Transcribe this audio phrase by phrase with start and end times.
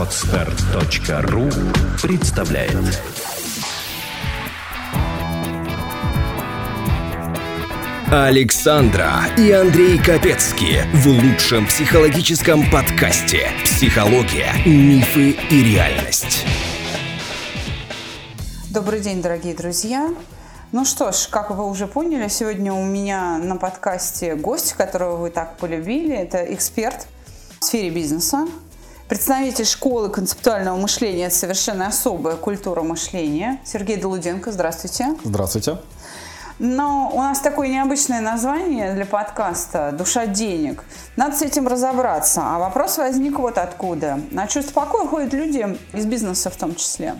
[0.00, 1.50] Отстар.ру
[2.00, 3.02] представляет
[8.10, 16.46] Александра и Андрей Капецки в лучшем психологическом подкасте «Психология, мифы и реальность».
[18.70, 20.08] Добрый день, дорогие друзья.
[20.72, 25.28] Ну что ж, как вы уже поняли, сегодня у меня на подкасте гость, которого вы
[25.28, 26.16] так полюбили.
[26.16, 27.06] Это эксперт
[27.60, 28.46] в сфере бизнеса,
[29.10, 34.52] представитель школы концептуального мышления «Это совершенно особая культура мышления» Сергей Долуденко.
[34.52, 35.16] Здравствуйте.
[35.24, 35.78] Здравствуйте.
[36.60, 40.84] Но у нас такое необычное название для подкаста «Душа денег».
[41.16, 42.42] Надо с этим разобраться.
[42.44, 44.20] А вопрос возник вот откуда.
[44.30, 47.16] На чувство покоя ходят люди из бизнеса в том числе.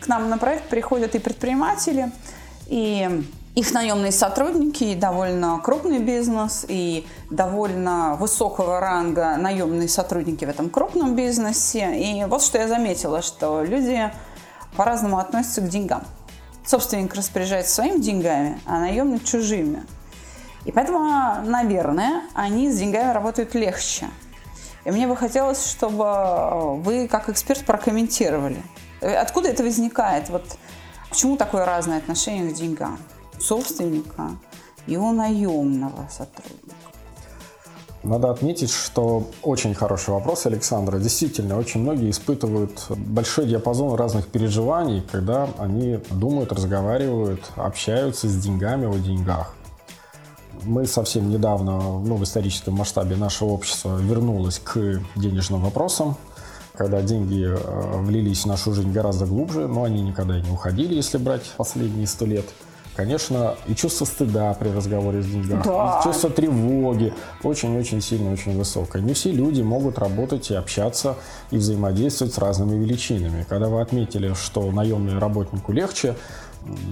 [0.00, 2.12] К нам на проект приходят и предприниматели–
[2.70, 3.24] и
[3.60, 10.70] их наемные сотрудники, и довольно крупный бизнес, и довольно высокого ранга наемные сотрудники в этом
[10.70, 11.96] крупном бизнесе.
[11.96, 14.10] И вот что я заметила, что люди
[14.76, 16.02] по-разному относятся к деньгам.
[16.66, 19.84] Собственник распоряжается своими деньгами, а наемный чужими.
[20.64, 24.08] И поэтому, наверное, они с деньгами работают легче.
[24.84, 28.62] И мне бы хотелось, чтобы вы, как эксперт, прокомментировали.
[29.00, 30.28] Откуда это возникает?
[30.28, 30.44] Вот
[31.10, 32.96] Почему такое разное отношение к деньгам?
[33.40, 34.36] Собственника
[34.86, 36.76] и у наемного сотрудника.
[38.02, 40.98] Надо отметить, что очень хороший вопрос Александра.
[40.98, 48.86] Действительно, очень многие испытывают большой диапазон разных переживаний, когда они думают, разговаривают, общаются с деньгами
[48.86, 49.54] о деньгах.
[50.62, 56.16] Мы совсем недавно, ну, в историческом масштабе нашего общества вернулось к денежным вопросам
[56.80, 61.18] когда деньги э, влились в нашу жизнь гораздо глубже, но они никогда не уходили, если
[61.18, 62.46] брать последние сто лет.
[62.96, 66.00] Конечно, и чувство стыда при разговоре с деньгами, да.
[66.00, 69.00] и чувство тревоги очень-очень сильно, очень высокое.
[69.00, 71.16] Не все люди могут работать и общаться
[71.50, 73.46] и взаимодействовать с разными величинами.
[73.48, 76.16] Когда вы отметили, что наемному работнику легче,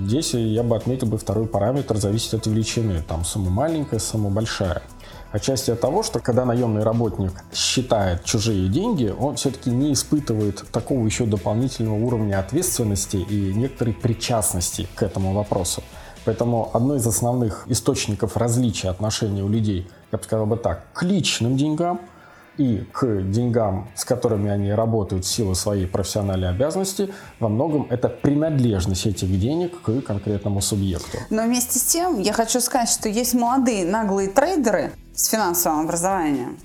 [0.04, 3.02] здесь я бы отметил бы второй параметр, зависит от величины.
[3.06, 4.82] Там сумма маленькая, сумма большая.
[5.30, 11.04] Отчасти от того, что когда наемный работник считает чужие деньги, он все-таки не испытывает такого
[11.04, 15.82] еще дополнительного уровня ответственности и некоторой причастности к этому вопросу.
[16.24, 21.02] Поэтому одно из основных источников различия отношений у людей, я бы сказал бы так, к
[21.02, 22.00] личным деньгам–
[22.58, 28.08] и к деньгам, с которыми они работают в силу своей профессиональной обязанности, во многом это
[28.08, 31.18] принадлежность этих денег к конкретному субъекту.
[31.30, 36.56] Но вместе с тем я хочу сказать, что есть молодые наглые трейдеры с финансовым образованием,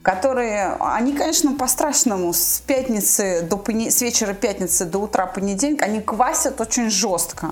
[0.00, 6.62] которые, они, конечно, по-страшному с пятницы до с вечера пятницы до утра понедельника, они квасят
[6.62, 7.50] очень жестко.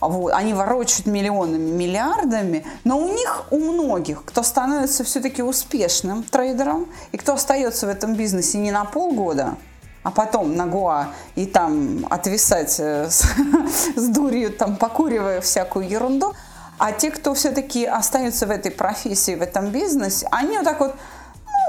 [0.00, 6.88] Вот, они ворочают миллионами, миллиардами, но у них, у многих, кто становится все-таки успешным трейдером
[7.12, 9.56] и кто остается в этом бизнесе не на полгода,
[10.02, 13.24] а потом на Гуа и там отвисать э, с,
[13.96, 16.34] с дурью, там покуривая всякую ерунду,
[16.80, 20.94] а те, кто все-таки остаются в этой профессии, в этом бизнесе, они вот так вот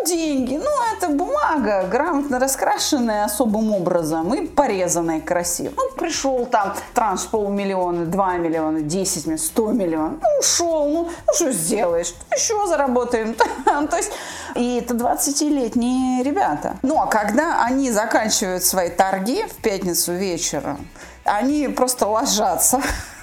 [0.05, 5.73] деньги, ну, это бумага, грамотно раскрашенная особым образом и порезанная красиво.
[5.75, 11.33] Ну, пришел там транш полмиллиона, 2 миллиона, 10 миллионов, 100 миллионов, ну, ушел, ну, ну
[11.33, 13.35] что сделаешь, еще заработаем.
[13.89, 14.11] То есть,
[14.55, 16.77] и это 20-летние ребята.
[16.83, 20.87] Ну, а когда они заканчивают свои торги в пятницу вечером,
[21.25, 22.81] они просто ложатся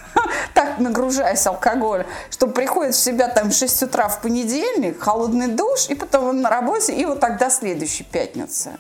[0.55, 5.89] так нагружаясь алкоголем, что приходит в себя там в 6 утра в понедельник, холодный душ,
[5.89, 8.79] и потом он на работе, и вот тогда следующая пятница.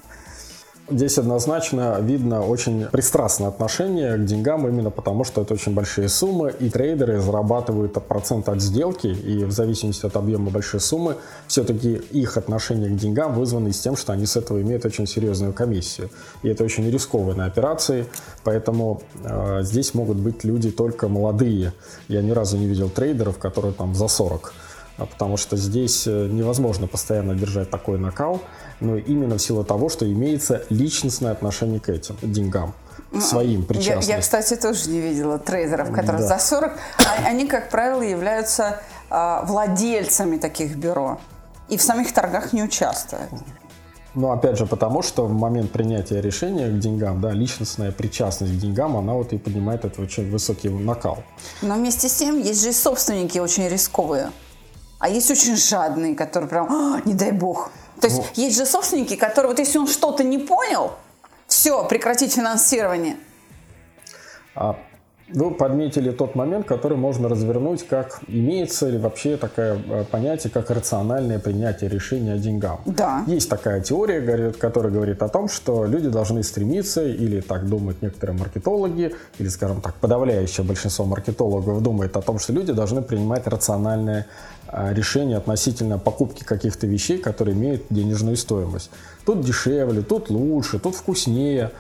[0.91, 6.55] Здесь однозначно видно очень пристрастное отношение к деньгам, именно потому что это очень большие суммы,
[6.59, 11.17] и трейдеры зарабатывают процент от сделки, и в зависимости от объема большой суммы,
[11.47, 15.53] все-таки их отношение к деньгам вызвано с тем, что они с этого имеют очень серьезную
[15.53, 16.09] комиссию.
[16.43, 18.07] И это очень рискованные операции,
[18.43, 21.75] поэтому э, здесь могут быть люди только молодые.
[22.09, 24.68] Я ни разу не видел трейдеров, которые там за 40 а
[25.07, 28.41] потому что здесь э, невозможно постоянно держать такой накал,
[28.81, 32.75] но именно в силу того, что имеется личностное отношение к этим деньгам
[33.21, 34.01] своим причастным.
[34.01, 36.39] Я, я, кстати, тоже не видела трейдеров, которые да.
[36.39, 36.73] за 40.
[36.73, 38.81] А они, как правило, являются
[39.11, 41.19] а, владельцами таких бюро
[41.69, 43.31] и в самих торгах не участвуют.
[44.15, 48.57] Ну, опять же, потому что в момент принятия решения к деньгам, да, личностная причастность к
[48.57, 51.23] деньгам, она вот и поднимает этот очень высокий накал.
[51.63, 54.31] Но вместе с тем есть же и собственники очень рисковые.
[54.99, 57.71] А есть очень жадные, которые прям, а, не дай бог.
[58.01, 58.31] То есть вот.
[58.35, 60.93] есть же собственники, которые, вот если он что-то не понял,
[61.47, 63.17] все, прекратить финансирование.
[64.55, 64.77] А
[65.29, 70.71] Вы подметили тот момент, который можно развернуть как имеется ли вообще такое э, понятие, как
[70.71, 72.81] рациональное принятие решения о деньгах.
[72.87, 73.25] Да.
[73.27, 78.39] Есть такая теория, которая говорит о том, что люди должны стремиться, или так думают некоторые
[78.39, 84.27] маркетологи, или, скажем так, подавляющее большинство маркетологов думает о том, что люди должны принимать рациональное
[84.73, 88.91] решение относительно покупки каких-то вещей, которые имеют денежную стоимость.
[89.25, 91.71] Тут дешевле, тут лучше, тут вкуснее.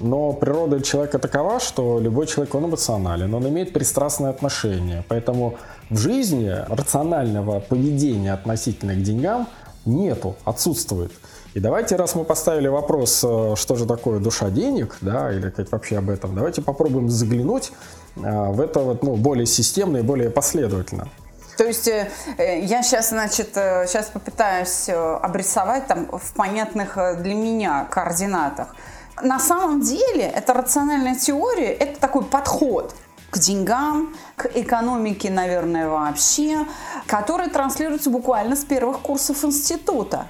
[0.00, 5.04] Но природа человека такова, что любой человек, он эмоционален, он имеет пристрастное отношение.
[5.08, 5.56] Поэтому
[5.88, 9.48] в жизни рационального поведения относительно к деньгам
[9.86, 11.12] нету, отсутствует.
[11.54, 15.70] И давайте, раз мы поставили вопрос, э, что же такое душа денег, да, или как
[15.70, 17.70] вообще об этом, давайте попробуем заглянуть
[18.16, 18.20] э,
[18.50, 21.08] в это вот, ну, более системно и более последовательно.
[21.56, 28.74] То есть э, я сейчас, значит, сейчас попытаюсь обрисовать там в понятных для меня координатах.
[29.22, 32.94] На самом деле, это рациональная теория, это такой подход
[33.30, 36.66] к деньгам, к экономике, наверное, вообще,
[37.06, 40.28] который транслируется буквально с первых курсов института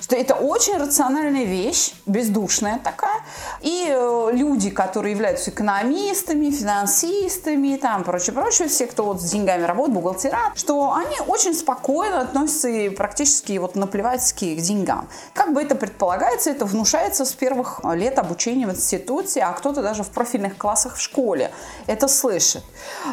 [0.00, 3.20] что это очень рациональная вещь, бездушная такая.
[3.60, 9.64] И э, люди, которые являются экономистами, финансистами, там, прочее, прочее, все, кто вот с деньгами
[9.64, 15.08] работает, бухгалтера, что они очень спокойно относятся и практически вот наплевательски к деньгам.
[15.34, 20.04] Как бы это предполагается, это внушается с первых лет обучения в институте, а кто-то даже
[20.04, 21.50] в профильных классах в школе
[21.86, 22.62] это слышит.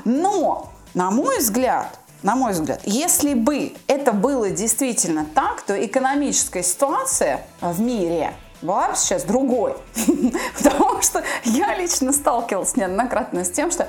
[0.03, 2.81] Но, на мой взгляд, на мой взгляд.
[2.85, 8.33] Если бы это было действительно так, то экономическая ситуация в мире
[8.63, 9.75] была бы сейчас другой.
[10.57, 13.87] Потому что я лично сталкивалась неоднократно с тем, что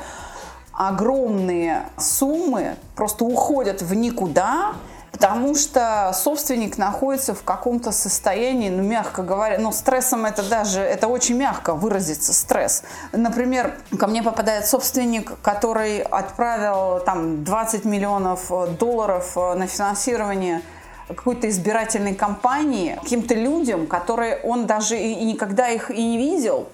[0.74, 4.74] огромные суммы просто уходят в никуда,
[5.18, 11.08] потому что собственник находится в каком-то состоянии, ну, мягко говоря, ну, стрессом это даже, это
[11.08, 12.82] очень мягко выразится, стресс.
[13.12, 20.60] Например, ко мне попадает собственник, который отправил там 20 миллионов долларов на финансирование
[21.08, 26.68] какой-то избирательной кампании каким-то людям, которые он даже и никогда их и не видел,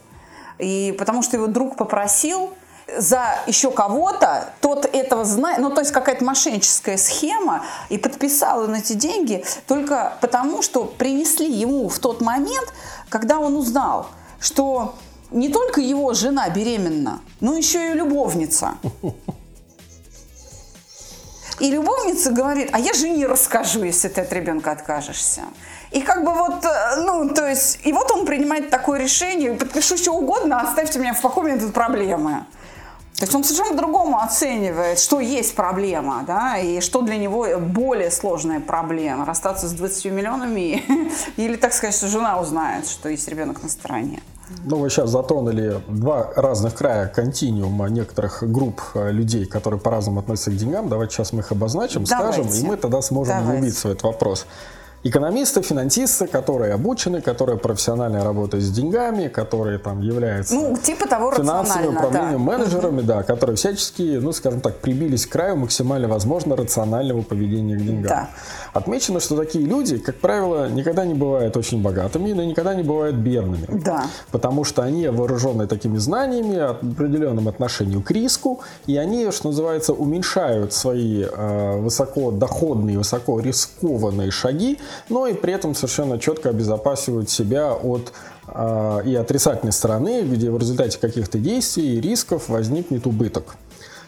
[0.58, 2.52] и потому что его друг попросил,
[2.96, 8.74] за еще кого-то, тот этого знает, ну то есть какая-то мошенническая схема, и подписал он
[8.74, 12.72] эти деньги только потому, что принесли ему в тот момент,
[13.08, 14.08] когда он узнал,
[14.40, 14.94] что
[15.30, 18.74] не только его жена беременна, но еще и любовница.
[21.60, 25.42] И любовница говорит, а я жене расскажу, если ты от ребенка откажешься.
[25.92, 29.96] И как бы вот, э, ну, то есть, и вот он принимает такое решение, подпишу
[29.96, 32.46] что угодно, оставьте меня в покое, у меня тут проблемы.
[33.16, 38.10] То есть он совершенно по-другому оценивает, что есть проблема, да, и что для него более
[38.10, 39.24] сложная проблема.
[39.24, 40.82] Расстаться с 20 миллионами
[41.36, 44.22] или, так сказать, что жена узнает, что есть ребенок на стороне.
[44.64, 50.50] Ну, вы сейчас затронули два разных края континиума некоторых групп э, людей, которые по-разному относятся
[50.50, 50.88] к деньгам.
[50.88, 52.42] Давайте сейчас мы их обозначим, Давайте.
[52.42, 53.52] скажем, и мы тогда сможем Давайте.
[53.52, 54.46] углубиться в этот вопрос
[55.04, 61.32] экономисты, финансисты, которые обучены, которые профессионально работают с деньгами, которые там являются ну, типа того
[61.32, 62.52] финансовым управлением, да.
[62.52, 63.06] менеджерами, угу.
[63.06, 68.08] да, которые всячески, ну, скажем так, прибились к краю максимально возможно рационального поведения к деньгам.
[68.08, 68.30] Да.
[68.72, 73.16] Отмечено, что такие люди, как правило, никогда не бывают очень богатыми, но никогда не бывают
[73.16, 73.66] бедными.
[73.84, 74.06] Да.
[74.30, 80.72] Потому что они вооружены такими знаниями, определенным отношением к риску, и они, что называется, уменьшают
[80.72, 84.78] свои э, высокодоходные, высокорискованные шаги,
[85.08, 88.12] но и при этом совершенно четко обезопасивают себя от
[88.48, 93.56] э, и отрицательной стороны, где в результате каких-то действий и рисков возникнет убыток.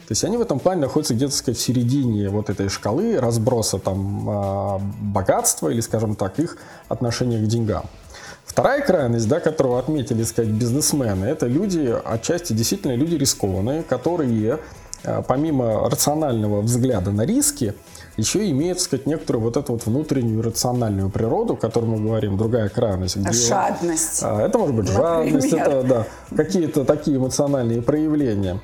[0.06, 3.78] То есть они в этом плане находятся где-то, сказать, в середине вот этой шкалы разброса
[3.78, 6.58] там э, богатства или, скажем так, их
[6.88, 7.84] отношения к деньгам.
[8.44, 14.60] Вторая крайность, да, которую отметили, сказать, бизнесмены, это люди, отчасти действительно люди рискованные, которые
[15.26, 17.74] помимо рационального взгляда на риски,
[18.16, 22.36] еще имеет, так сказать, некоторую вот эту вот внутреннюю рациональную природу, о которой мы говорим,
[22.36, 23.16] другая крайность.
[23.16, 24.20] Где, жадность.
[24.22, 25.24] А, это может быть Например.
[25.24, 26.06] жадность, это да,
[26.36, 28.60] какие-то такие эмоциональные проявления.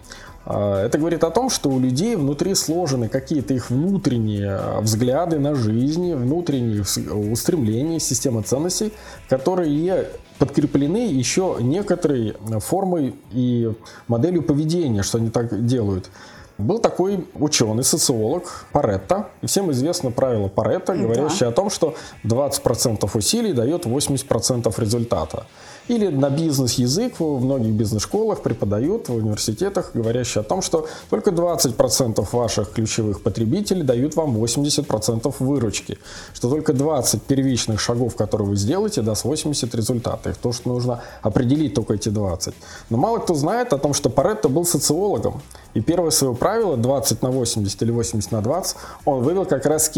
[0.47, 5.40] А, это говорит о том, что у людей внутри сложены какие-то их внутренние а, взгляды
[5.40, 8.92] на жизнь, внутренние устремления, система ценностей,
[9.28, 10.09] которые
[10.40, 13.70] подкреплены еще некоторой формой и
[14.09, 16.11] моделью поведения, что они так делают.
[16.56, 19.28] Был такой ученый, социолог Паретто.
[19.42, 21.49] И всем известно правило Паретто, говорящее да.
[21.49, 21.94] о том, что
[22.25, 25.47] 20% усилий дает 80% результата.
[25.90, 32.28] Или на бизнес-язык в многих бизнес-школах преподают, в университетах, говорящие о том, что только 20%
[32.30, 35.99] ваших ключевых потребителей дают вам 80% выручки.
[36.32, 40.37] Что только 20 первичных шагов, которые вы сделаете, даст 80 результатов.
[40.40, 42.54] То, что нужно определить только эти 20.
[42.90, 45.42] Но мало кто знает о том, что Паретто был социологом.
[45.75, 49.90] И первое свое правило 20 на 80 или 80 на 20 он вывел как раз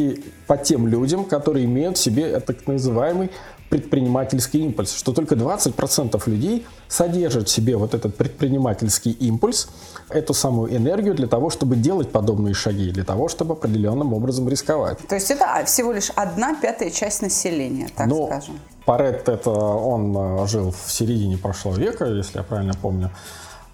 [0.47, 3.31] по тем людям, которые имеют в себе так называемый
[3.73, 9.69] предпринимательский импульс, что только 20% людей содержат в себе вот этот предпринимательский импульс,
[10.11, 14.99] эту самую энергию для того, чтобы делать подобные шаги, для того, чтобы определенным образом рисковать.
[15.09, 18.61] То есть это всего лишь одна пятая часть населения, так Но скажем.
[18.85, 23.11] Парет это он э, жил в середине прошлого века, если я правильно помню.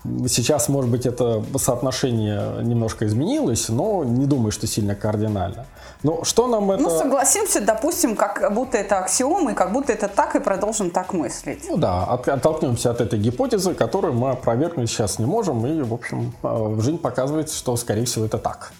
[0.04, 5.66] Сейчас, может быть, это соотношение немножко изменилось, но не думаю, что сильно кардинально.
[6.04, 6.82] Но что нам это...
[6.82, 11.64] Ну, согласимся, допустим, как будто это аксиомы, как будто это так, и продолжим так мыслить.
[11.68, 15.92] Ну да, от, оттолкнемся от этой гипотезы, которую мы опровергнуть сейчас не можем, и, в
[15.92, 18.72] общем, э, жизнь показывает, что, скорее всего, это так.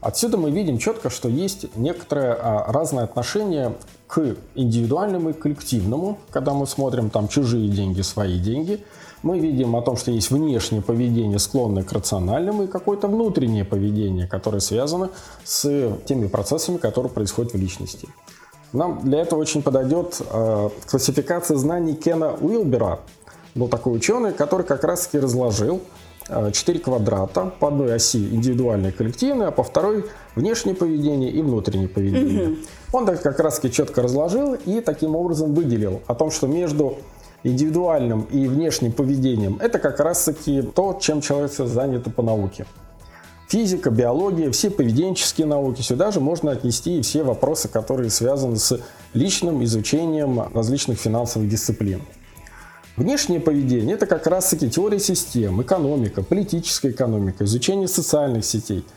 [0.00, 3.72] Отсюда мы видим четко, что есть некоторое а, разное отношение
[4.06, 8.84] к индивидуальному и коллективному, когда мы смотрим там чужие деньги, свои деньги–
[9.24, 14.28] мы видим о том, что есть внешнее поведение, склонное к рациональному, и какое-то внутреннее поведение,
[14.28, 15.10] которое связано
[15.44, 18.06] с теми процессами, которые происходят в личности.
[18.74, 23.00] Нам для этого очень подойдет э, классификация знаний Кена Уилбера.
[23.54, 25.80] Был такой ученый, который как раз-таки разложил
[26.28, 30.04] э, 4 квадрата по одной оси индивидуальное и коллективное, а по второй
[30.34, 32.48] внешнее поведение и внутреннее поведение.
[32.48, 32.56] Угу.
[32.92, 36.98] Он так как раз-таки четко разложил и таким образом выделил о том, что между
[37.44, 42.66] индивидуальным и внешним поведением, это как раз-таки то, чем человек занят по науке.
[43.48, 48.80] Физика, биология, все поведенческие науки, сюда же можно отнести и все вопросы, которые связаны с
[49.12, 52.02] личным изучением различных финансовых дисциплин.
[52.96, 58.84] Внешнее поведение– это как раз-таки теория систем, экономика, политическая экономика, изучение социальных сетей–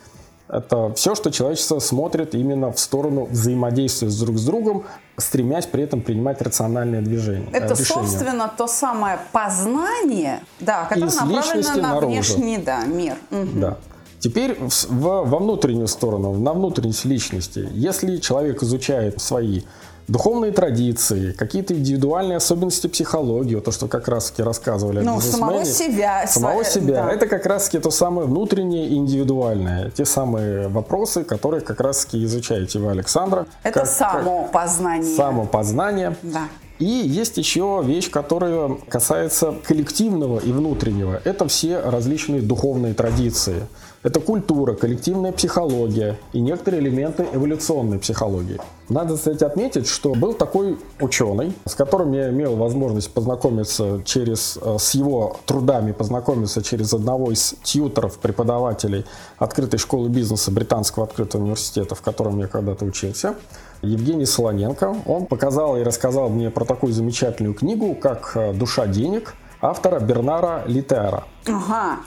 [0.50, 4.86] это все, что человечество смотрит именно в сторону взаимодействия с друг с другом,
[5.18, 7.50] стремясь при этом принимать рациональные движения.
[7.52, 7.86] Это, решения.
[7.86, 12.08] собственно, то самое познание, да, которое Из направлено на наружу.
[12.08, 13.18] внешний да, мир.
[13.32, 13.60] Угу.
[13.60, 13.78] Да.
[14.20, 17.70] Теперь в, во внутреннюю сторону, на внутренность личности.
[17.74, 19.62] Если человек изучает свои
[20.08, 26.26] духовные традиции, какие-то индивидуальные особенности психологии, то, что как раз-таки рассказывали ну, самого себя.
[26.28, 27.04] Самого себя.
[27.06, 27.12] Да.
[27.12, 29.92] Это как раз-таки то самое внутреннее и индивидуальное.
[29.92, 33.46] Те самые вопросы, которые как раз-таки изучаете вы, Александра.
[33.64, 35.16] Это как, самопознание.
[35.16, 36.16] Как самопознание.
[36.22, 36.48] Да.
[36.80, 41.20] И есть еще вещь, которая касается коллективного и внутреннего.
[41.24, 43.68] Это все различные духовные традиции.
[44.08, 48.58] Это культура, коллективная психология и некоторые элементы эволюционной психологии.
[48.88, 54.78] Надо, кстати, отметить, что был такой ученый, с которым я имел возможность познакомиться через, э,
[54.80, 59.04] с его трудами, познакомиться через одного из тьютеров, преподавателей
[59.40, 63.36] открытой школы бизнеса Британского открытого университета, в котором я когда-то учился.
[63.82, 64.96] Евгений Солоненко.
[65.06, 71.26] Он показал и рассказал мне про такую замечательную книгу, как «Душа денег» автора Бернара Литера.
[71.46, 71.98] Ага.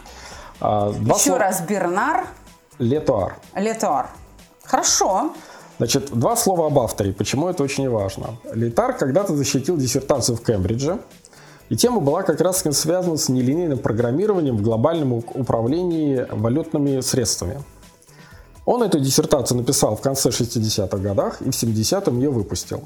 [0.61, 1.39] А, два Еще слова...
[1.41, 2.27] раз Бернар.
[2.79, 3.37] Летуар.
[3.55, 4.11] Летуар.
[4.65, 5.33] Хорошо.
[5.79, 7.13] Значит, два слова об авторе.
[7.13, 8.37] Почему это очень важно?
[8.53, 10.99] Летар когда-то защитил диссертацию в Кембридже.
[11.71, 17.63] И тема была как раз связана с нелинейным программированием в глобальном управлении валютными средствами.
[18.67, 22.85] Он эту диссертацию написал в конце 60-х годах и в 70-м ее выпустил.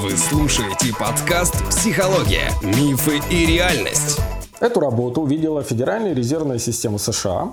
[0.00, 2.50] Вы слушаете подкаст «Психология.
[2.62, 4.20] Мифы и реальность».
[4.60, 7.52] Эту работу увидела Федеральная резервная система США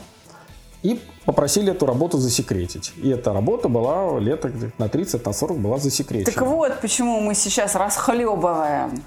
[0.84, 2.94] и попросили эту работу засекретить.
[2.98, 4.46] И эта работа была лет
[4.78, 6.34] на 30, на 40 была засекречена.
[6.34, 9.04] Так вот, почему мы сейчас расхлебываем.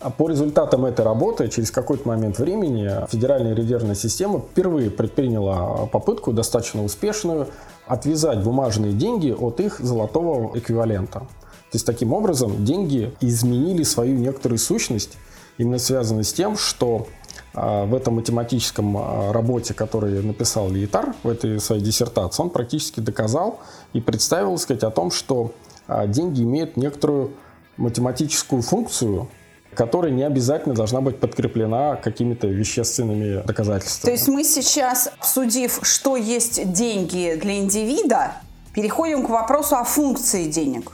[0.00, 6.32] А по результатам этой работы, через какой-то момент времени, Федеральная резервная система впервые предприняла попытку,
[6.32, 7.48] достаточно успешную,
[7.86, 11.20] отвязать бумажные деньги от их золотого эквивалента.
[11.20, 15.16] То есть таким образом деньги изменили свою некоторую сущность,
[15.56, 17.06] именно связанную с тем, что
[17.54, 23.60] в этом математическом а, работе, который написал Лиетар в этой своей диссертации, он практически доказал
[23.92, 25.52] и представил, сказать, о том, что
[25.86, 27.32] а, деньги имеют некоторую
[27.76, 29.28] математическую функцию,
[29.74, 34.10] которая не обязательно должна быть подкреплена какими-то вещественными доказательствами.
[34.10, 38.32] То есть мы сейчас, судив, что есть деньги для индивида,
[38.74, 40.92] переходим к вопросу о функции денег.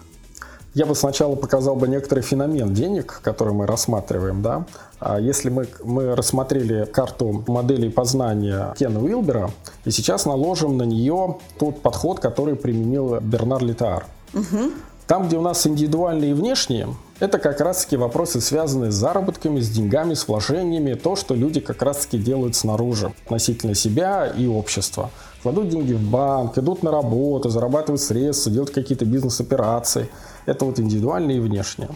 [0.74, 4.40] Я бы сначала показал бы некоторый феномен денег, который мы рассматриваем.
[4.40, 4.66] Да?
[5.00, 9.50] А если мы, мы рассмотрели карту моделей познания Кена Уилбера,
[9.84, 14.06] и сейчас наложим на нее тот подход, который применил Бернар Литар.
[14.32, 14.70] Угу.
[15.08, 16.86] Там, где у нас индивидуальные и внешние,
[17.18, 21.82] это как раз-таки вопросы, связанные с заработками, с деньгами, с вложениями, то, что люди как
[21.82, 25.10] раз-таки делают снаружи относительно себя и общества.
[25.42, 30.08] Кладут деньги в банк, идут на работу, зарабатывают средства, делают какие-то бизнес-операции.
[30.50, 31.90] Это вот индивидуальное и внешнее.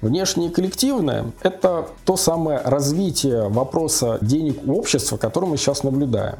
[0.00, 6.38] Внешнее и коллективное– это то самое развитие вопроса денег у общества, которое мы сейчас наблюдаем.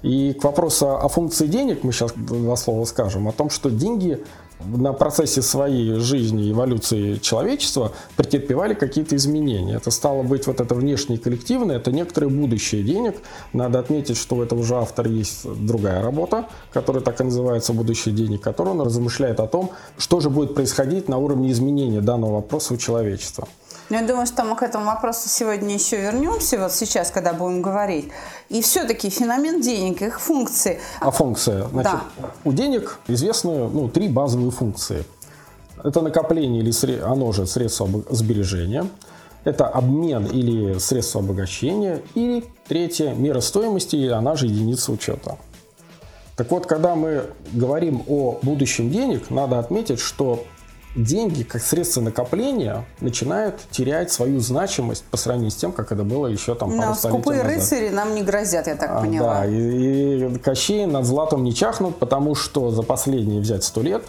[0.00, 4.24] И к вопросу о функции денег мы сейчас два слова скажем, о том, что деньги
[4.66, 9.76] на процессе своей жизни, эволюции человечества претерпевали какие-то изменения.
[9.76, 13.16] Это стало быть вот это внешнее коллективное, это некоторое будущее денег.
[13.52, 18.14] Надо отметить, что у этого же автора есть другая работа, которая так и называется «Будущее
[18.14, 22.74] денег», которая он размышляет о том, что же будет происходить на уровне изменения данного вопроса
[22.74, 23.48] у человечества.
[23.90, 27.62] Но я думаю, что мы к этому вопросу сегодня еще вернемся, вот сейчас, когда будем
[27.62, 28.10] говорить.
[28.48, 30.80] И все-таки феномен денег, их функции.
[31.00, 31.68] А функция?
[31.68, 32.30] Значит, да.
[32.44, 35.04] У денег известны ну, три базовые функции.
[35.82, 38.86] Это накопление или оно же средство сбережения.
[39.44, 42.00] Это обмен или средство обогащения.
[42.14, 45.36] И третье– мера стоимости, она же единица учета.
[46.36, 50.44] Так вот, когда мы говорим о будущем денег, надо отметить, что
[50.94, 56.26] деньги как средство накопления начинают терять свою значимость по сравнению с тем, как это было
[56.26, 57.56] еще там пару столетий скупые назад.
[57.58, 59.40] рыцари нам не грозят, я так а, поняла.
[59.40, 64.02] Да, и, и Кощей над златом не чахнут, потому что за последние взять сто лет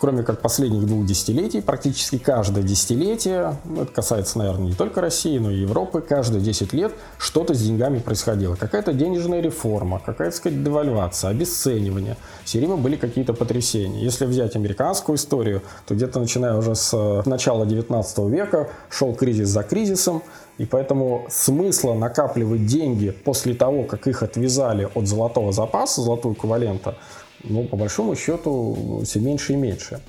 [0.00, 5.38] кроме как последних двух десятилетий, практически каждое десятилетие, ну, это касается, наверное, не только России,
[5.38, 8.54] но и Европы, каждые 10 лет что-то с деньгами происходило.
[8.54, 12.16] Какая-то денежная реформа, какая-то, сказать, девальвация, обесценивание.
[12.44, 14.02] Все время были какие-то потрясения.
[14.02, 19.48] Если взять американскую историю, то где-то начиная уже с э, начала 19 века шел кризис
[19.48, 20.22] за кризисом,
[20.56, 26.96] и поэтому смысла накапливать деньги после того, как их отвязали от золотого запаса, золотого эквивалента,
[27.44, 30.00] ну, по большому счету, все меньше и меньше.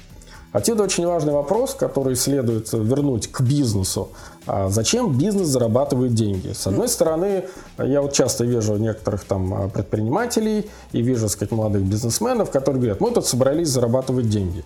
[0.51, 4.09] Отсюда очень важный вопрос, который следует вернуть к бизнесу.
[4.45, 6.51] А зачем бизнес зарабатывает деньги?
[6.51, 7.45] С одной стороны,
[7.77, 12.99] я вот часто вижу некоторых там предпринимателей и вижу, так сказать, молодых бизнесменов, которые говорят,
[12.99, 14.65] мы тут собрались зарабатывать деньги.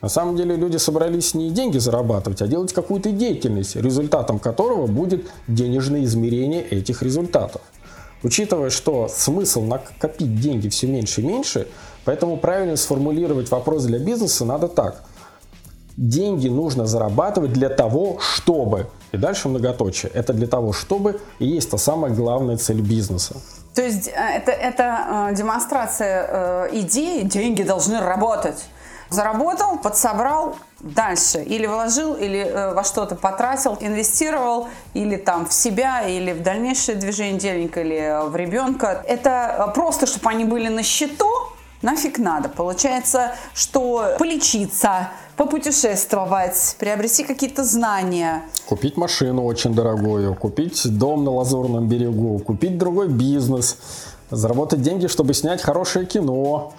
[0.00, 5.26] На самом деле люди собрались не деньги зарабатывать, а делать какую-то деятельность, результатом которого будет
[5.48, 7.62] денежное измерение этих результатов.
[8.22, 11.68] Учитывая, что смысл накопить деньги все меньше и меньше,
[12.04, 15.02] поэтому правильно сформулировать вопрос для бизнеса надо так.
[15.96, 18.88] Деньги нужно зарабатывать для того, чтобы.
[19.12, 20.10] И дальше многоточие.
[20.12, 23.36] Это для того, чтобы и есть та самая главная цель бизнеса.
[23.74, 28.64] То есть э, это, это э, демонстрация э, идеи, деньги должны работать.
[29.10, 31.42] Заработал, подсобрал, дальше.
[31.42, 37.38] Или вложил, или во что-то потратил, инвестировал, или там в себя, или в дальнейшее движение
[37.38, 39.04] денег, или в ребенка.
[39.06, 41.30] Это просто, чтобы они были на счету,
[41.84, 42.48] нафиг надо.
[42.48, 48.42] Получается, что полечиться, попутешествовать, приобрести какие-то знания.
[48.66, 53.76] Купить машину очень дорогую, купить дом на Лазурном берегу, купить другой бизнес,
[54.30, 56.72] заработать деньги, чтобы снять хорошее кино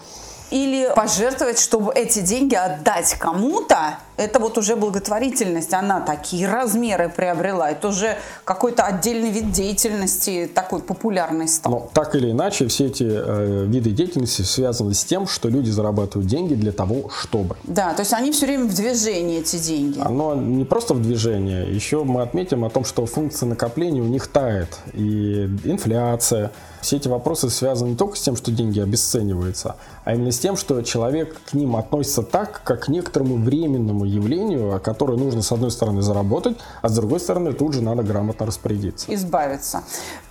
[0.52, 5.74] или пожертвовать, чтобы эти деньги отдать кому-то, это вот уже благотворительность.
[5.74, 7.72] Она такие размеры приобрела.
[7.72, 11.72] Это уже какой-то отдельный вид деятельности такой популярный стал.
[11.72, 16.30] Но так или иначе, все эти э, виды деятельности связаны с тем, что люди зарабатывают
[16.30, 17.56] деньги для того, чтобы.
[17.64, 20.00] Да, то есть они все время в движении, эти деньги.
[20.00, 21.74] Оно не просто в движении.
[21.74, 24.78] Еще мы отметим о том, что функция накопления у них тает.
[24.94, 26.52] И инфляция.
[26.86, 30.56] Все эти вопросы связаны не только с тем, что деньги обесцениваются, а именно с тем,
[30.56, 35.72] что человек к ним относится так, как к некоторому временному явлению, которое нужно, с одной
[35.72, 39.14] стороны, заработать, а с другой стороны, тут же надо грамотно распорядиться.
[39.14, 39.84] Избавиться.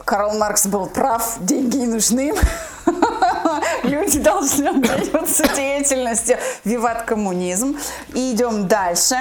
[0.04, 2.34] Карл Маркс был прав, деньги не нужны.
[3.82, 6.36] Люди должны заниматься деятельностью.
[6.64, 7.76] Виват коммунизм.
[8.14, 9.16] И идем дальше.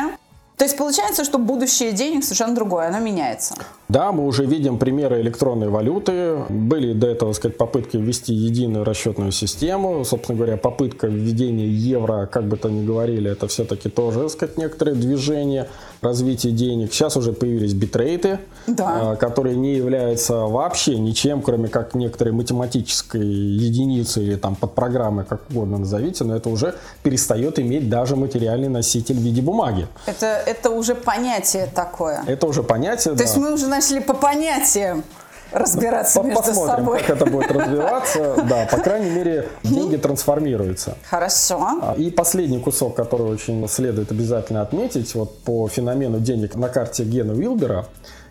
[0.58, 3.56] То есть получается, что будущее денег совершенно другое, оно меняется.
[3.94, 6.46] Да, мы уже видим примеры электронной валюты.
[6.50, 10.04] Были до этого, сказать, попытки ввести единую расчетную систему.
[10.04, 14.96] Собственно говоря, попытка введения евро, как бы то ни говорили, это все-таки тоже, сказать, некоторые
[14.96, 15.70] движения
[16.02, 16.92] развития денег.
[16.92, 19.12] Сейчас уже появились битрейты, да.
[19.12, 25.42] А, которые не являются вообще ничем, кроме как некоторой математической единицы или там подпрограммы, как
[25.52, 29.88] угодно назовите, но это уже перестает иметь даже материальный носитель в виде бумаги.
[30.08, 32.24] Это, это уже понятие такое.
[32.26, 33.24] Это уже понятие, То да.
[33.24, 35.04] есть мы уже начали по понятиям.
[35.52, 37.00] разбираться По- между Посмотрим, собой.
[37.00, 38.36] как это будет развиваться.
[38.50, 40.98] Да, по крайней мере, деньги трансформируются.
[41.10, 41.60] Хорошо.
[41.82, 47.04] А, И последний кусок, который очень следует обязательно отметить вот по феномену денег на карте
[47.04, 47.86] Гена Уилбера,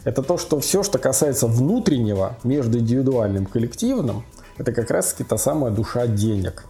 [0.04, 4.24] это то, что все, что касается внутреннего между индивидуальным и коллективным,
[4.58, 6.64] это как раз таки та самая душа денег.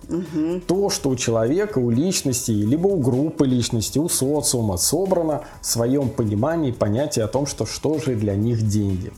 [0.67, 6.09] То, что у человека, у личности, либо у группы личности, у социума собрано в своем
[6.11, 9.13] понимании понятие о том, что что же для них деньги.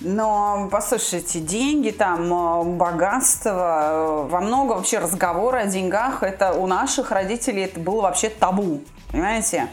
[0.00, 6.66] Но, послушайте, деньги, там, э, богатство, э, во многом вообще разговоры о деньгах, это у
[6.66, 8.80] наших родителей это было вообще табу,
[9.10, 9.68] понимаете?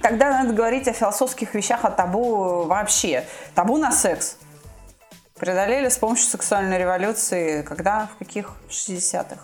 [0.00, 3.24] Тогда надо говорить о философских вещах, о табу вообще.
[3.54, 4.36] Табу на секс
[5.46, 8.52] преодолели с помощью сексуальной революции, когда, в каких?
[8.68, 9.40] В 60-х.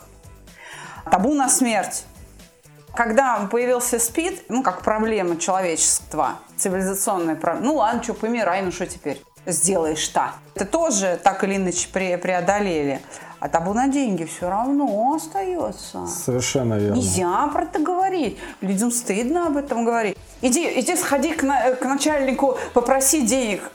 [1.11, 2.05] Табу на смерть.
[2.95, 8.87] Когда появился СПИД, ну, как проблема человечества, цивилизационная проблема, ну ладно, что, помирай, ну что
[8.87, 10.35] теперь сделаешь-то?
[10.55, 13.01] Это тоже так или иначе пре- преодолели.
[13.41, 16.07] А табу на деньги все равно остается.
[16.07, 16.95] Совершенно верно.
[16.95, 18.39] Нельзя про это говорить.
[18.61, 20.17] Людям стыдно об этом говорить.
[20.43, 23.69] Иди, иди сходи к, на- к начальнику, попроси денег.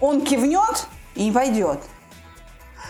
[0.00, 0.88] Он кивнет
[1.20, 1.78] и не пойдет.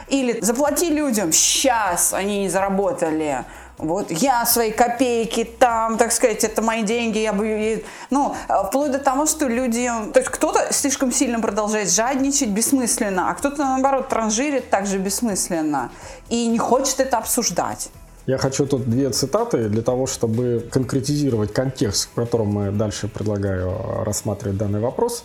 [0.08, 3.44] Или заплати людям, сейчас они не заработали.
[3.78, 7.82] Вот я свои копейки там, так сказать, это мои деньги, я бы...
[8.10, 9.88] Ну, э, вплоть до того, что люди...
[10.12, 15.90] То есть кто-то слишком сильно продолжает жадничать бессмысленно, а кто-то, наоборот, транжирит также бессмысленно
[16.28, 17.88] и не хочет это обсуждать.
[18.26, 23.70] Я хочу тут две цитаты для того, чтобы конкретизировать контекст, в котором мы дальше предлагаю
[23.70, 25.24] э, рассматривать данный вопрос,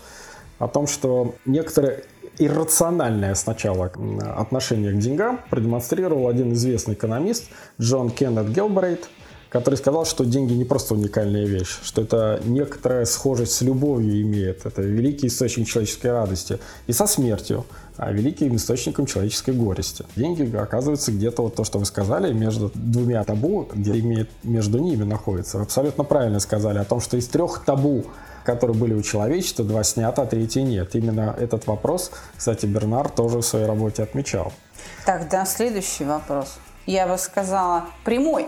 [0.59, 2.03] о том, что некоторое
[2.39, 3.91] иррациональное сначала
[4.35, 7.45] отношение к деньгам продемонстрировал один известный экономист
[7.79, 9.07] Джон Кеннет Гелбрейт,
[9.49, 14.65] который сказал, что деньги не просто уникальная вещь, что это некоторая схожесть с любовью имеет,
[14.65, 20.03] это великий источник человеческой радости, и со смертью, а великим источником человеческой горести.
[20.17, 25.03] Деньги оказываются где-то, вот то, что вы сказали, между двумя табу, где имеет, между ними
[25.03, 25.57] находится.
[25.57, 28.03] Вы абсолютно правильно сказали о том, что из трех табу,
[28.45, 30.95] которые были у человечества, два снято, а третье нет.
[30.95, 34.53] Именно этот вопрос, кстати, Бернар тоже в своей работе отмечал.
[35.05, 36.57] Тогда следующий вопрос.
[36.85, 38.47] Я бы сказала прямой.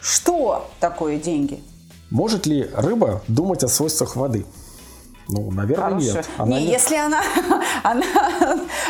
[0.00, 1.62] Что такое деньги?
[2.10, 4.44] Может ли рыба думать о свойствах воды?
[5.28, 6.12] Ну, наверное, Хорошая.
[6.12, 6.28] нет.
[6.36, 7.22] Она не, не- если она,
[7.82, 8.04] она,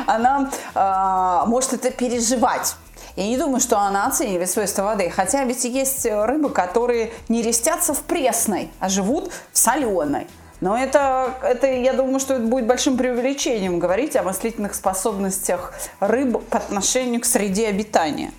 [0.06, 2.74] она а, может это переживать.
[3.16, 5.08] Я не думаю, что она оценивает свойства воды.
[5.10, 10.26] Хотя ведь есть рыбы, которые не рестятся в пресной, а живут в соленой.
[10.60, 16.42] Но это, это, я думаю, что это будет большим преувеличением говорить о мыслительных способностях рыб
[16.48, 18.32] по отношению к среде обитания.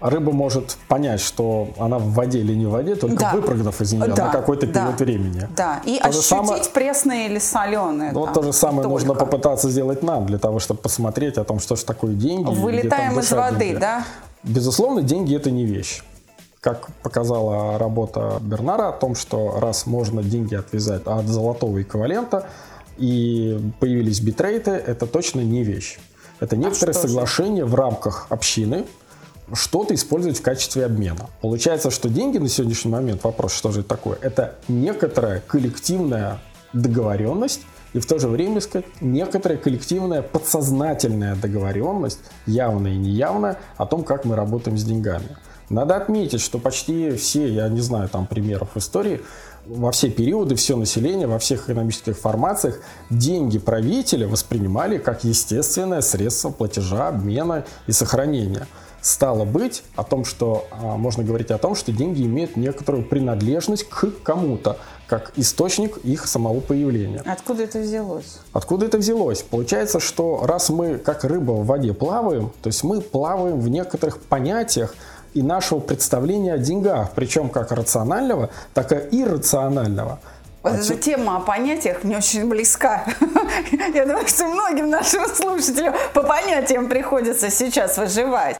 [0.00, 3.32] Рыба может понять, что она в воде или не в воде, только Да.
[3.32, 4.72] выпрыгнув из нее Да, на какой-то да.
[4.84, 5.48] период времени.
[5.56, 8.12] Да, и То ощутить самое- пресное или соленое.
[8.12, 8.90] Ну, Вот то же самое только.
[8.90, 12.48] нужно попытаться сделать нам, для того, чтобы посмотреть о том, что же такое деньги.
[12.48, 13.80] Вылетаем из воды, деньги.
[13.80, 14.04] да?
[14.44, 16.04] Безусловно, деньги это не вещь.
[16.60, 22.46] Как показала работа Бернара о том, что раз можно деньги отвязать от золотого эквивалента
[22.98, 25.98] и появились битрейты, это точно не вещь.
[26.40, 27.08] Это некоторое А что же?
[27.08, 28.84] соглашение в рамках общины,
[29.52, 31.28] что-то использовать в качестве обмена.
[31.40, 36.40] Получается, что деньги на сегодняшний момент, вопрос, что же это такое, это некоторая коллективная
[36.72, 37.62] договоренность
[37.94, 44.04] и в то же время сказать, некоторая коллективная подсознательная договоренность, явная и неявная, о том,
[44.04, 45.36] как мы работаем с деньгами.
[45.70, 49.20] Надо отметить, что почти все, я не знаю там примеров истории,
[49.66, 52.80] во все периоды, все население, во всех экономических формациях
[53.10, 58.66] деньги правителя воспринимали как естественное средство платежа, обмена и сохранения.
[59.08, 63.88] Стало быть о том, что а, можно говорить о том, что деньги имеют некоторую принадлежность
[63.88, 67.22] к кому-то, как источник их самого появления.
[67.24, 68.40] Откуда это взялось?
[68.52, 69.40] Откуда это взялось?
[69.40, 74.20] Получается, что раз мы как рыба в воде плаваем, то есть мы плаваем в некоторых
[74.20, 74.94] понятиях
[75.32, 80.20] и нашего представления о деньгах, причем как рационального, так и иррационального.
[80.62, 83.06] Вот Отсю- эта тема о понятиях мне очень близка.
[83.94, 88.58] Я думаю, что многим нашим слушателям по понятиям приходится сейчас выживать.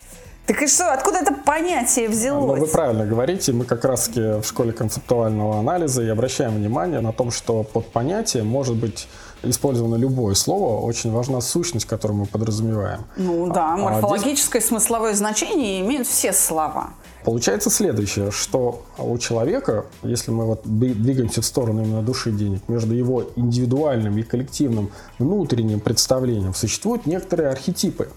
[0.48, 2.61] Так и что, откуда это понятие Ну, взялось?
[2.61, 7.30] вы правильно говорите, мы как раз в школе концептуального анализа и обращаем внимание на том,
[7.30, 9.08] что под понятием может быть
[9.42, 13.00] использовано любое слово, очень важна сущность, которую мы подразумеваем.
[13.16, 16.94] Ну да, А здесь морфологическое смысловое значение имеют все слова.
[17.24, 22.62] Получается следующее, что у человека, если мы вот дви- двигаемся в сторону именно души денег,
[22.68, 28.08] между его индивидуальным и коллективным внутренним представлением существуют некоторые архетипы.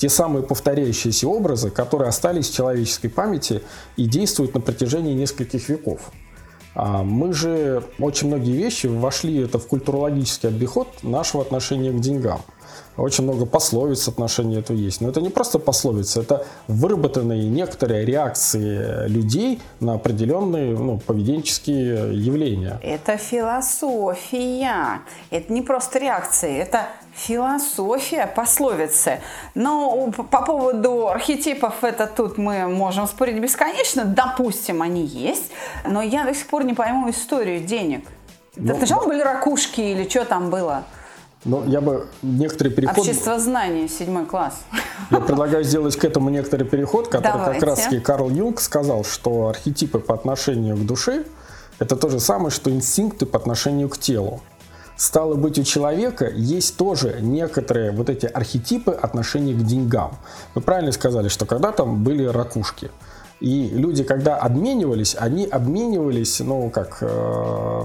[0.00, 3.60] Те самые повторяющиеся образы, которые остались в человеческой памяти
[3.96, 6.10] и действуют на протяжении нескольких веков.
[6.74, 12.40] А Мы же очень многие вещи вошли это в культурологический обиход нашего отношения к деньгам.
[13.00, 15.00] Очень много пословиц в отношении этого есть.
[15.00, 22.78] Но это не просто пословицы, это выработанные некоторые реакции людей на определенные ну, поведенческие явления.
[22.82, 25.00] Это философия.
[25.30, 29.20] Это не просто реакции, это философия пословицы.
[29.54, 34.04] Но по поводу архетипов это тут мы можем спорить бесконечно.
[34.04, 35.50] Допустим, они есть.
[35.88, 38.04] Но я до сих пор не пойму историю денег.
[38.56, 40.84] Ну, Сначала были ракушки или что там было?
[41.44, 42.98] Ну, я бы некоторый переход...
[42.98, 44.60] Общество знаний, седьмой класс.
[45.10, 47.60] Я предлагаю сделать к этому некоторый переход, который Давайте.
[47.60, 51.24] как раз-таки Карл Юнг сказал, что архетипы по отношению к душе–
[51.78, 54.42] это то же самое, что инстинкты по отношению к телу.
[54.96, 60.18] Стало быть, у человека есть тоже некоторые вот эти архетипы отношения к деньгам.
[60.54, 62.90] Вы правильно сказали, что когда там были ракушки.
[63.40, 67.84] И люди, когда обменивались, они обменивались, ну, как э,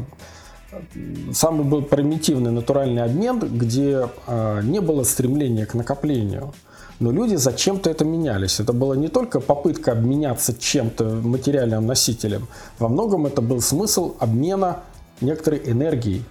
[1.34, 6.54] самый был примитивный натуральный обмен, где э, не было стремления к накоплению.
[7.00, 8.60] Но люди зачем-то это менялись.
[8.60, 12.48] Это была не только попытка обменяться чем-то материальным носителем.
[12.80, 14.84] Во многом это был смысл обмена
[15.20, 16.24] некоторой энергией.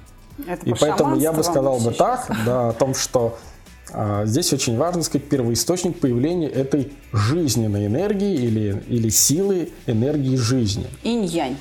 [0.46, 3.38] Это И поэтому я бы сказал бы так, да, о том, что
[3.92, 10.86] а, здесь очень важно сказать первоисточник появления этой жизненной энергии или, или силы энергии жизни.
[11.02, 11.56] Инь-янь.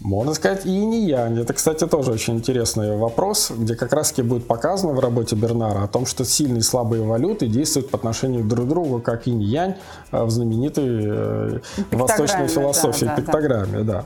[0.00, 1.28] Можно сказать и не я.
[1.28, 5.88] Это, кстати, тоже очень интересный вопрос, где как раз-таки будет показано в работе Бернара о
[5.88, 9.76] том, что сильные и слабые валюты действуют по отношению друг к другу, как инь-янь
[10.10, 11.60] в знаменитой э,
[11.92, 13.82] восточной философии, да, да, пиктограмме.
[13.82, 13.92] Да.
[13.94, 14.04] Да.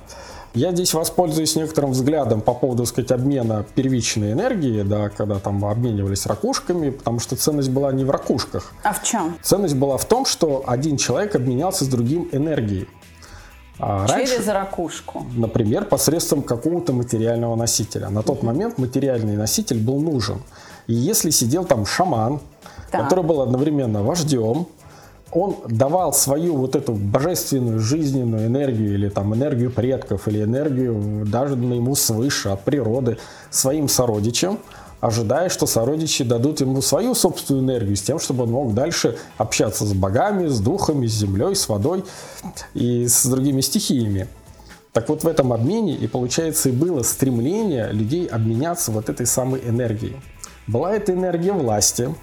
[0.54, 6.26] Я здесь воспользуюсь некоторым взглядом по поводу, сказать, обмена первичной энергии, да, когда там обменивались
[6.26, 8.72] ракушками, потому что ценность была не в ракушках.
[8.82, 9.36] А в чем?
[9.42, 12.88] Ценность была в том, что один человек обменялся с другим энергией.
[13.78, 15.26] А раньше, Через ракушку.
[15.36, 18.08] Например, посредством какого-то материального носителя.
[18.08, 20.42] На тот момент материальный носитель был нужен.
[20.88, 22.40] И если сидел там шаман,
[22.90, 23.04] так.
[23.04, 24.66] который был одновременно вождем,
[25.30, 31.54] он давал свою вот эту божественную жизненную энергию или там энергию предков или энергию даже
[31.54, 33.18] ему свыше от природы
[33.50, 34.58] своим сородичам,
[35.00, 39.84] ожидая, что сородичи дадут ему свою собственную энергию с тем, чтобы он мог дальше общаться
[39.84, 42.04] с богами, с духами, с землей, с водой
[42.74, 44.28] и с другими стихиями.
[44.92, 49.60] Так вот в этом обмене и получается и было стремление людей обменяться вот этой самой
[49.60, 50.16] энергией.
[50.66, 52.14] Была это энергия власти,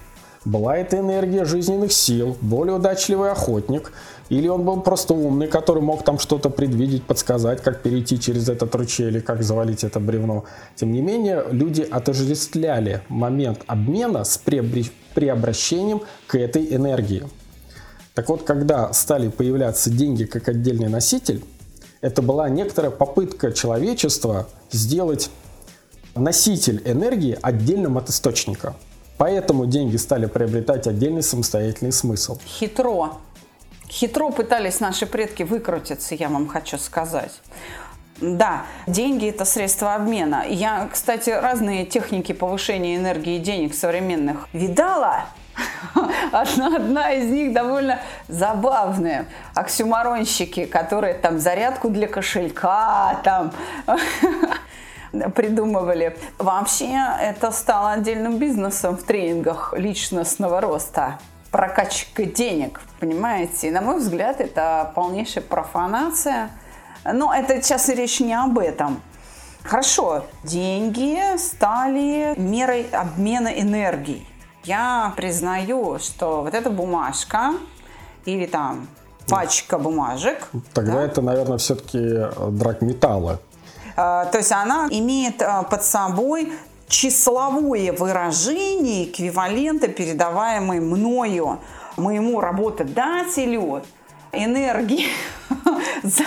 [0.44, 3.92] была это энергия жизненных сил, более удачливый охотник,
[4.28, 8.74] или он был просто умный, который мог там что-то предвидеть, подсказать, как перейти через этот
[8.74, 10.44] ручей или как завалить это бревно.
[10.74, 17.24] Тем не менее, люди отождествляли момент обмена с преобращением к этой энергии.
[18.14, 21.44] Так вот, когда стали появляться деньги как отдельный носитель,
[22.00, 25.30] это была некоторая попытка человечества сделать
[26.14, 28.74] носитель энергии отдельным от источника–
[29.18, 32.38] Поэтому деньги стали приобретать отдельный самостоятельный смысл.
[32.46, 33.18] Хитро.
[33.88, 37.32] Хитро пытались наши предки выкрутиться, я вам хочу сказать.
[38.20, 40.44] Да, деньги– это средство обмена.
[40.48, 45.26] Я, кстати, разные техники повышения энергии денег современных видала.
[46.32, 49.26] Одна, одна из них довольно забавная.
[49.54, 53.52] Оксюмаронщики, которые там зарядку для кошелька, там
[55.34, 56.16] придумывали.
[56.38, 61.18] Вообще это стало отдельным бизнесом в тренингах личностного роста
[61.56, 63.68] прокачка денег, понимаете?
[63.68, 66.50] И, на мой взгляд, это полнейшая профанация.
[67.10, 69.00] Но это сейчас речь не об этом.
[69.62, 74.28] Хорошо, деньги стали мерой обмена энергией.
[74.64, 77.54] Я признаю, что вот эта бумажка
[78.26, 78.86] или там
[79.26, 80.48] пачка бумажек.
[80.74, 81.04] Тогда да?
[81.04, 83.40] это, наверное, все-таки драк металла.
[83.96, 86.52] А, то есть она имеет а, под собой
[86.88, 91.60] числовое выражение эквивалента, передаваемой мною,
[91.96, 93.82] моему работодателю,
[94.32, 95.08] энергии
[96.02, 96.24] за,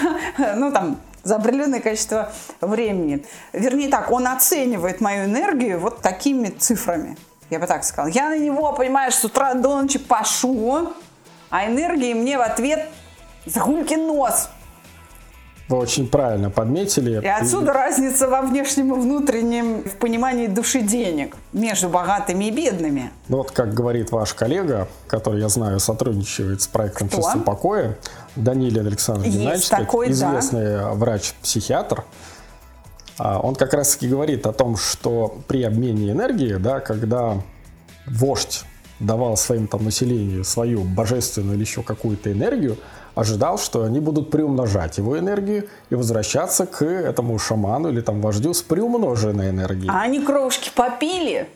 [0.55, 3.25] ну, там, за определенное количество времени.
[3.53, 7.17] Вернее так, он оценивает мою энергию вот такими цифрами.
[7.49, 8.11] Я бы так сказала.
[8.11, 10.93] Я на него, понимаешь, с утра до ночи пашу,
[11.49, 12.87] а энергии мне в ответ
[13.45, 14.49] за нос.
[15.69, 17.21] Вы очень правильно подметили.
[17.21, 17.75] И отсюда и...
[17.75, 23.11] разница во внешнем и внутреннем в понимании души денег между богатыми и бедными.
[23.27, 27.17] Ну вот как говорит ваш коллега, который, я знаю, сотрудничает с проектом Кто?
[27.17, 27.97] «Чувство покоя»,
[28.35, 30.93] Даниил Александр Геннадьевич, такой, известный да.
[30.93, 32.03] врач-психиатр,
[33.19, 37.41] а, он как раз таки говорит о том, что при обмене энергии, да, когда
[38.07, 38.63] вождь
[38.99, 42.77] давал своим там населению свою божественную или еще какую-то энергию,
[43.15, 48.53] ожидал, что они будут приумножать его энергию и возвращаться к этому шаману или там вождю
[48.53, 49.89] с приумноженной энергией.
[49.91, 51.47] А они кровушки попили?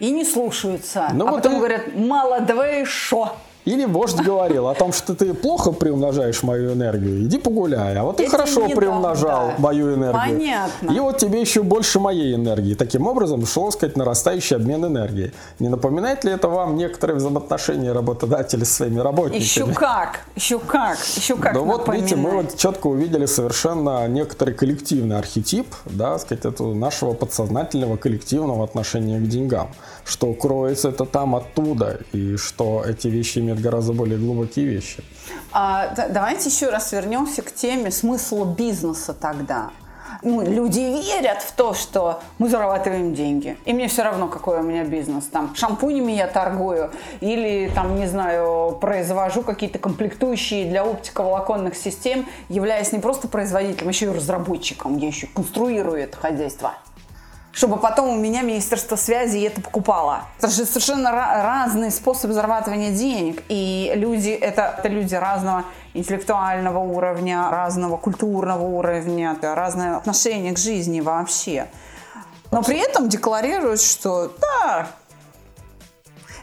[0.00, 1.10] и не слушаются.
[1.12, 3.36] Ну а вот потом и- говорят, мало давай шо.
[3.64, 7.96] Или вождь говорил о том, что ты плохо приумножаешь мою энергию, иди погуляй.
[7.96, 9.54] А вот ты Я хорошо не дам, приумножал да.
[9.58, 10.12] мою энергию.
[10.12, 10.90] Понятно.
[10.90, 12.74] И вот тебе еще больше моей энергии.
[12.74, 15.32] Таким образом, шел, сказать, нарастающий обмен энергией.
[15.60, 19.42] Не напоминает ли это вам некоторые взаимоотношения работодателей с своими работниками?
[19.42, 24.54] Еще как, еще как, еще как Ну вот видите, мы вот четко увидели совершенно некоторый
[24.54, 29.70] коллективный архетип, да, сказать, это нашего подсознательного коллективного отношения к деньгам,
[30.04, 35.02] что кроется это там оттуда, и что эти вещи имеют гораздо более глубокие вещи.
[35.52, 39.70] А, да- давайте еще раз вернемся к теме смысла бизнеса тогда.
[40.22, 43.58] Ну, люди верят в то, что мы зарабатываем деньги.
[43.66, 45.24] И мне все равно, какой у меня бизнес.
[45.26, 52.92] Там шампунями я торгую или, там, не знаю, произвожу какие-то комплектующие для оптиковолоконных систем, являясь
[52.92, 54.96] не просто производителем, а еще и разработчиком.
[54.96, 56.74] Я еще конструирую это хозяйство
[57.54, 60.24] чтобы потом у меня Министерство связи это покупало.
[60.38, 63.42] Это же совершенно ра- разный способ зарабатывания денег.
[63.48, 65.64] И люди, это, это люди разного
[65.94, 71.68] интеллектуального уровня, разного культурного уровня, это разное отношение к жизни вообще.
[72.50, 74.88] Но при этом декларируют, что да,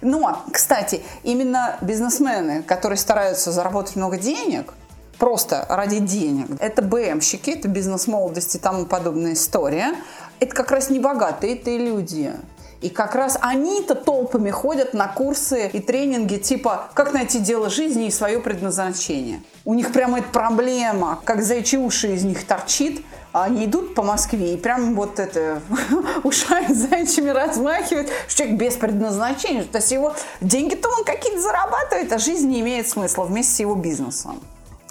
[0.02, 4.74] но, кстати, именно бизнесмены, которые стараются заработать много денег,
[5.21, 9.93] просто ради денег, это БМщики, это бизнес-молодость и тому подобная история,
[10.41, 12.34] это как раз не богатые, это люди.
[12.82, 18.08] И как раз они-то толпами ходят на курсы и тренинги типа «Как найти дело жизни
[18.08, 19.43] и свое предназначение».
[19.65, 24.01] У них прямо эта проблема, как зайчи уши из них торчит, а они идут по
[24.01, 25.62] Москве и прям вот это
[26.23, 29.63] ушами зайчими размахивают, что человек без предназначения.
[29.63, 33.75] То есть его деньги-то он какие-то зарабатывает, а жизнь не имеет смысла вместе с его
[33.75, 34.41] бизнесом.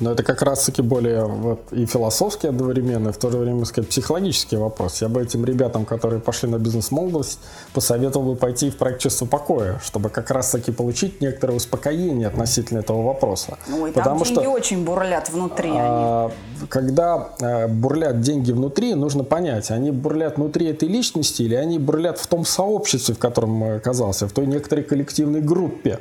[0.00, 3.90] Но это как раз-таки более вот, и философский одновременно, и в то же время, сказать,
[3.90, 5.02] психологический вопрос.
[5.02, 7.38] Я бы этим ребятам, которые пошли на бизнес-молодость,
[7.74, 13.02] посоветовал бы пойти в проект «Чувство покоя», чтобы как раз-таки получить некоторое успокоение относительно этого
[13.02, 13.58] вопроса.
[13.68, 15.68] Ну и там деньги очень бурлят внутри.
[15.68, 15.78] они.
[15.80, 16.30] А,
[16.68, 22.18] когда э, бурлят деньги внутри, нужно понять, они бурлят внутри этой личности или они бурлят
[22.18, 26.00] в том сообществе, в котором оказался, в той некоторой коллективной группе.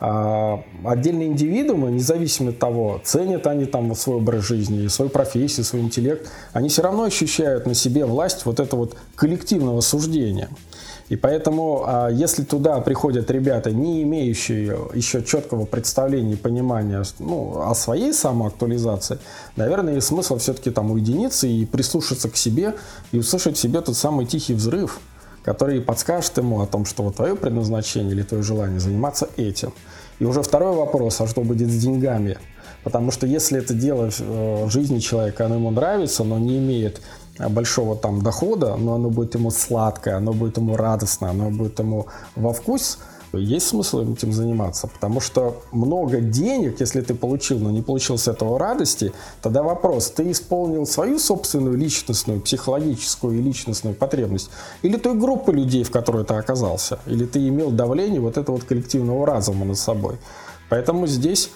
[0.00, 5.82] А, отдельные индивидуумы, независимо от того, ценят они там свой образ жизни, свою профессию, свой
[5.82, 10.48] интеллект, они все равно ощущают на себе власть вот этого вот коллективного суждения.
[11.08, 17.62] И поэтому, а, если туда приходят ребята, не имеющие еще четкого представления и понимания ну,
[17.62, 19.18] о своей самоактуализации,
[19.56, 22.74] наверное, есть смысл все-таки там уединиться и прислушаться к себе
[23.10, 25.00] и услышать в себе тот самый тихий взрыв,
[25.48, 29.72] который подскажет ему о том, что вот твое предназначение или твое желание заниматься этим.
[30.18, 32.36] И уже второй вопрос, а что будет с деньгами?
[32.84, 37.00] Потому что если это дело э, в жизни человека, оно ему нравится, но не имеет
[37.38, 41.78] э, большого там дохода, но оно будет ему сладкое, оно будет ему радостно, оно будет
[41.78, 42.98] ему во вкус,
[43.36, 48.28] есть смысл этим заниматься, потому что много денег, если ты получил, но не получил с
[48.28, 49.12] этого радости,
[49.42, 54.50] тогда вопрос, ты исполнил свою собственную личностную, психологическую и личностную потребность,
[54.82, 58.64] или той группы людей, в которой ты оказался, или ты имел давление вот этого вот
[58.64, 60.16] коллективного разума над собой.
[60.70, 61.50] Поэтому здесь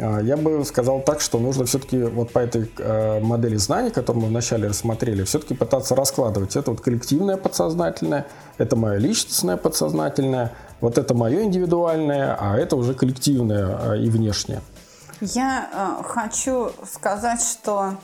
[0.00, 4.24] а, я бы сказал так, что нужно все-таки вот по этой э, модели знаний, которую
[4.24, 6.56] мы вначале рассмотрели, все-таки пытаться раскладывать.
[6.56, 8.26] Это вот коллективное подсознательное,
[8.58, 10.52] это мое личностное подсознательное,
[10.84, 14.60] вот это мое индивидуальное, а это уже коллективное э, и внешнее.
[15.20, 17.94] Я э, хочу сказать, что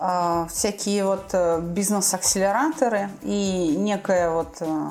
[0.00, 4.90] э, всякие вот э, бизнес-акселераторы и некое вот э,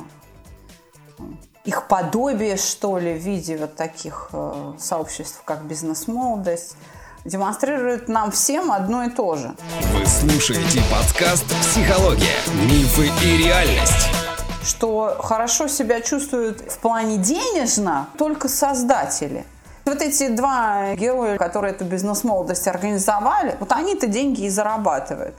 [1.65, 6.77] их подобие, что ли, в виде вот таких э, сообществ, как бизнес-молодость,
[7.25, 9.55] демонстрирует нам всем одно и то же.
[9.91, 12.37] Вы слушаете подкаст «Психология.
[12.69, 14.26] Мифы и реальность».
[14.67, 19.45] Что хорошо себя чувствуют в плане денежно только создатели.
[19.85, 25.33] Вот эти два героя, которые эту бизнес-молодость организовали, вот они-то деньги и зарабатывают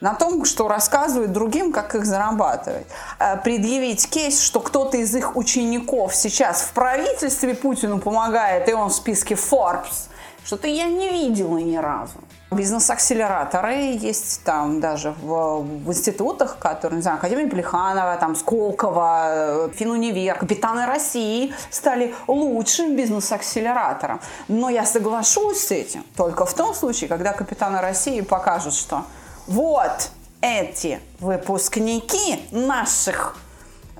[0.00, 2.86] на том, что рассказывают другим, как их зарабатывать.
[3.18, 8.90] Э, Предъявить кейс, что кто-то из их учеников сейчас в правительстве Путину помогает, и он
[8.90, 10.08] в списке Forbes,
[10.44, 12.18] что-то я не видела ни разу.
[12.50, 20.38] Бизнес-акселераторы есть там даже в, в институтах, которые, не знаю, Академия Плеханова, там, Сколково, Финунивер,
[20.38, 24.20] Капитаны России стали лучшим бизнес-акселератором.
[24.46, 29.04] Но я соглашусь с этим только в том случае, когда Капитаны России покажут, что
[29.46, 33.36] вот эти выпускники наших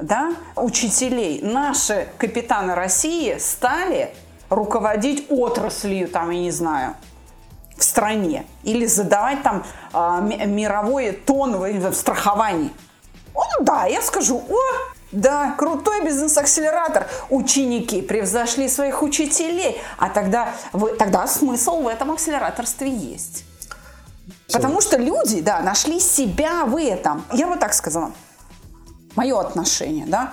[0.01, 4.13] да, учителей, наши капитаны России стали
[4.51, 6.95] руководить отраслью, там, я не знаю,
[7.77, 12.71] в стране или задавать там а, ми- мировое тон в страховании.
[13.35, 14.59] Ну да, я скажу, о,
[15.13, 17.07] Да, крутой бизнес-акселератор.
[17.31, 19.81] Ученики превзошли своих учителей.
[19.99, 23.45] А тогда, вы, тогда смысл в этом акселераторстве есть.
[24.53, 27.25] Потому что люди, да, нашли себя в этом.
[27.33, 28.13] Я бы так сказала.
[29.17, 30.33] Мое отношение, да.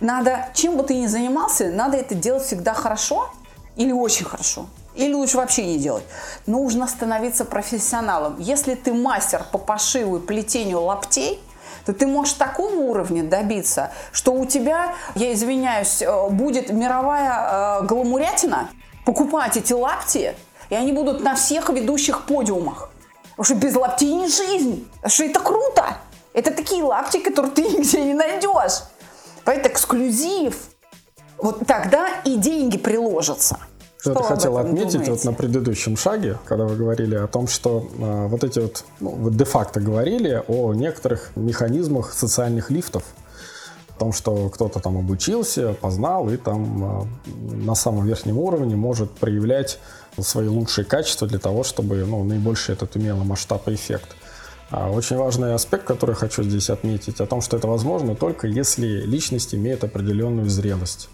[0.00, 3.30] Надо, чем бы ты ни занимался, надо это делать всегда хорошо
[3.76, 4.66] или очень хорошо.
[4.94, 6.04] Или лучше вообще не делать.
[6.46, 8.36] Нужно становиться профессионалом.
[8.38, 11.40] Если ты мастер по пошиву и плетению лаптей,
[11.86, 17.86] то ты можешь такого уровня добиться, что у тебя, я извиняюсь, э, будет мировая э,
[17.86, 18.68] гламурятина
[19.04, 20.34] покупать эти лапти,
[20.70, 22.90] и они будут на всех ведущих подиумах.
[23.36, 24.88] Потому что без лаптей не жизнь.
[25.06, 25.96] Что это круто.
[26.34, 28.84] Это такие лапти, которые ты нигде не найдешь.
[29.44, 30.56] Поэтому эксклюзив.
[31.38, 33.58] Вот тогда и деньги приложатся.
[34.02, 35.12] Что ты хотел отметить думаете?
[35.12, 39.10] вот на предыдущем шаге, когда вы говорили о том, что э, вот эти вот, ну,
[39.10, 43.04] вы де-факто говорили о некоторых механизмах социальных лифтов,
[43.90, 49.12] о том, что кто-то там обучился, познал и там э, на самом верхнем уровне может
[49.12, 49.78] проявлять
[50.18, 54.16] свои лучшие качества для того, чтобы ну, наибольший этот имело масштаб и эффект.
[54.70, 59.02] А очень важный аспект, который хочу здесь отметить, о том, что это возможно только если
[59.02, 61.08] личность имеет определенную зрелость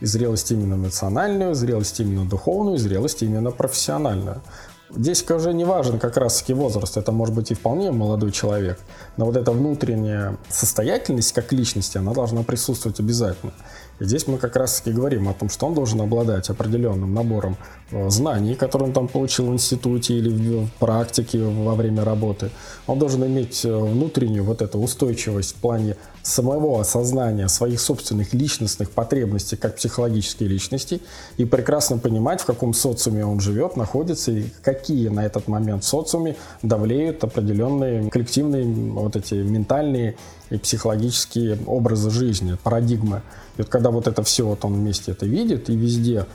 [0.00, 4.42] и зрелость именно эмоциональную, зрелость именно духовную, зрелость именно профессиональную.
[4.90, 8.78] Здесь уже не важен как раз-таки возраст, это может быть и вполне молодой человек,
[9.16, 13.52] но вот эта внутренняя состоятельность как личности, она должна присутствовать обязательно.
[13.98, 17.56] Здесь мы как раз-таки говорим о том, что он должен обладать определенным набором
[17.90, 20.28] э, знаний, которые он там получил в институте или
[20.64, 22.50] в практике во время работы.
[22.86, 28.90] Он должен иметь э, внутреннюю вот эту устойчивость в плане самого осознания своих собственных личностных
[28.90, 31.00] потребностей как психологической личности
[31.36, 35.86] и прекрасно понимать, в каком социуме он живет, находится и какие на этот момент в
[35.86, 40.16] социуме давлеют определенные коллективные вот эти ментальные
[40.50, 43.22] и психологические образы жизни, парадигмы.
[43.56, 46.26] И вот когда вот это все вот он вместе это видит и везде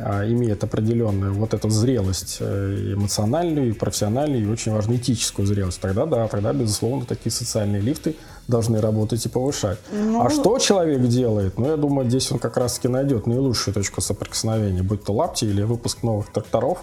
[0.00, 5.80] а, имеет определенную вот эту зрелость э, эмоциональную, и профессиональную, и очень важную этическую зрелость,
[5.80, 8.14] тогда да, тогда, безусловно, такие социальные лифты
[8.46, 9.78] должны работать и повышать.
[9.90, 10.22] Ну...
[10.22, 11.58] А что человек делает?
[11.58, 15.62] Ну, я думаю, здесь он как раз-таки найдет наилучшую точку соприкосновения, будь то лапти или
[15.62, 16.78] выпуск новых тракторов,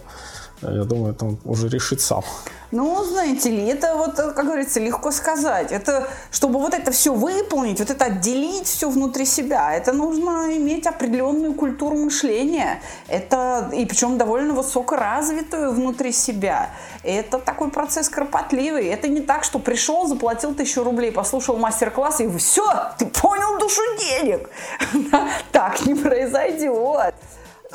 [0.71, 2.23] я думаю, он уже решит сам.
[2.71, 5.71] Ну, знаете ли, это вот, как говорится, легко сказать.
[5.71, 10.87] Это, чтобы вот это все выполнить, вот это отделить все внутри себя, это нужно иметь
[10.87, 12.81] определенную культуру мышления.
[13.07, 16.69] Это, и причем довольно высокоразвитую внутри себя.
[17.03, 18.87] Это такой процесс кропотливый.
[18.87, 22.65] Это не так, что пришел, заплатил тысячу рублей, послушал мастер-класс и все,
[22.97, 24.49] ты понял душу денег.
[25.51, 27.15] Так не произойдет.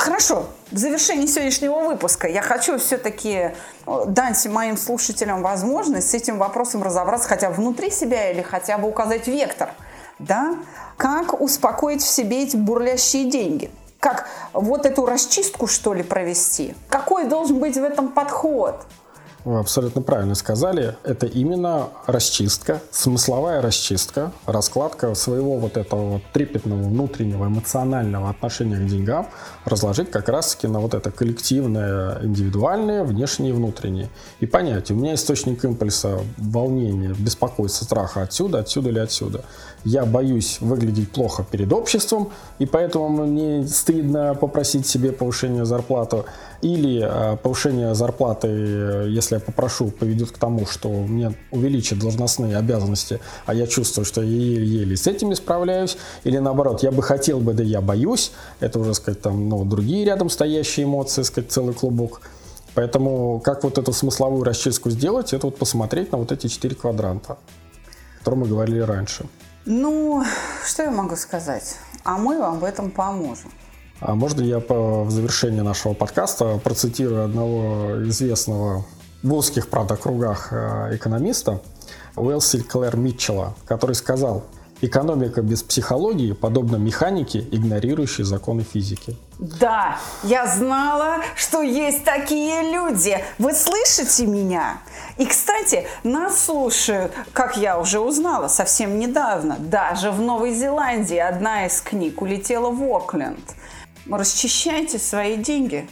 [0.01, 3.51] Хорошо, в завершении сегодняшнего выпуска я хочу все-таки
[3.87, 8.79] э, дать моим слушателям возможность с этим вопросом разобраться хотя бы внутри себя или хотя
[8.79, 9.75] бы указать вектор.
[10.19, 10.57] Да?
[10.97, 13.71] Как успокоить в себе эти бурлящие деньги?
[13.99, 16.75] Как вот эту расчистку, что ли, провести?
[16.89, 18.83] Какой должен быть в этом подход?
[19.45, 20.97] Вы абсолютно правильно сказали.
[21.03, 28.87] Это именно расчистка, смысловая расчистка, раскладка своего вот этого вот трепетного внутреннего эмоционального отношения к
[28.87, 29.29] деньгам
[29.65, 34.11] разложить как раз-таки на вот это коллективное, индивидуальное, внешнее и внутреннее.
[34.41, 39.45] И понять, у меня источник импульса, волнения, беспокойства, страха отсюда, отсюда или отсюда.
[39.85, 46.25] Я боюсь выглядеть плохо перед обществом, и поэтому мне стыдно попросить себе повышение зарплаты
[46.63, 53.21] или э, повышение зарплаты, если я попрошу, поведет к тому, что мне увеличат должностные обязанности,
[53.47, 57.55] а я чувствую, что я еле-еле с этими справляюсь, или наоборот, я бы хотел бы,
[57.55, 62.21] да я боюсь, это уже, сказать, там, ну, другие рядом стоящие эмоции, сказать, целый клубок.
[62.75, 67.33] Поэтому как вот эту смысловую расчистку сделать, это вот посмотреть на вот эти четыре квадранта,
[67.33, 69.27] о которых мы говорили раньше.
[69.65, 70.25] Ну,
[70.67, 71.77] что я могу сказать?
[72.05, 73.51] А мы вам в этом поможем.
[74.01, 78.85] А можно я по, в завершении нашего подкаста процитирую одного известного
[79.23, 81.61] в узких, правда, кругах э, экономиста
[82.17, 84.45] Уэлси Клэр Митчелла, который сказал,
[84.81, 89.17] экономика без психологии подобна механике, игнорирующей законы физики.
[89.39, 93.23] Да, я знала, что есть такие люди.
[93.39, 94.79] Вы слышите меня?
[95.19, 101.67] И, кстати, нас слушают, как я уже узнала совсем недавно, даже в Новой Зеландии одна
[101.67, 103.41] из книг улетела в Окленд
[104.11, 105.89] расчищайте свои деньги.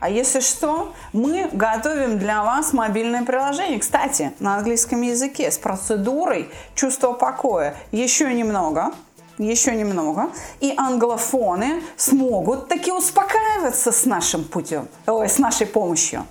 [0.00, 3.78] А если что, мы готовим для вас мобильное приложение.
[3.78, 7.74] Кстати, на английском языке с процедурой чувства покоя.
[7.90, 8.92] Еще немного,
[9.38, 10.30] еще немного,
[10.60, 16.26] и англофоны смогут таки успокаиваться с нашим путем, ой, с нашей помощью.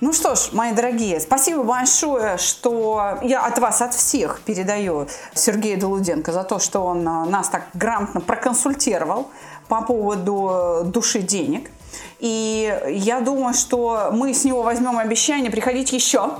[0.00, 5.78] Ну что ж, мои дорогие, спасибо большое, что я от вас, от всех передаю Сергею
[5.78, 9.30] Долуденко за то, что он а, нас так грамотно проконсультировал
[9.70, 11.70] по поводу души денег.
[12.18, 16.32] И я думаю, что мы с него возьмем обещание приходить еще.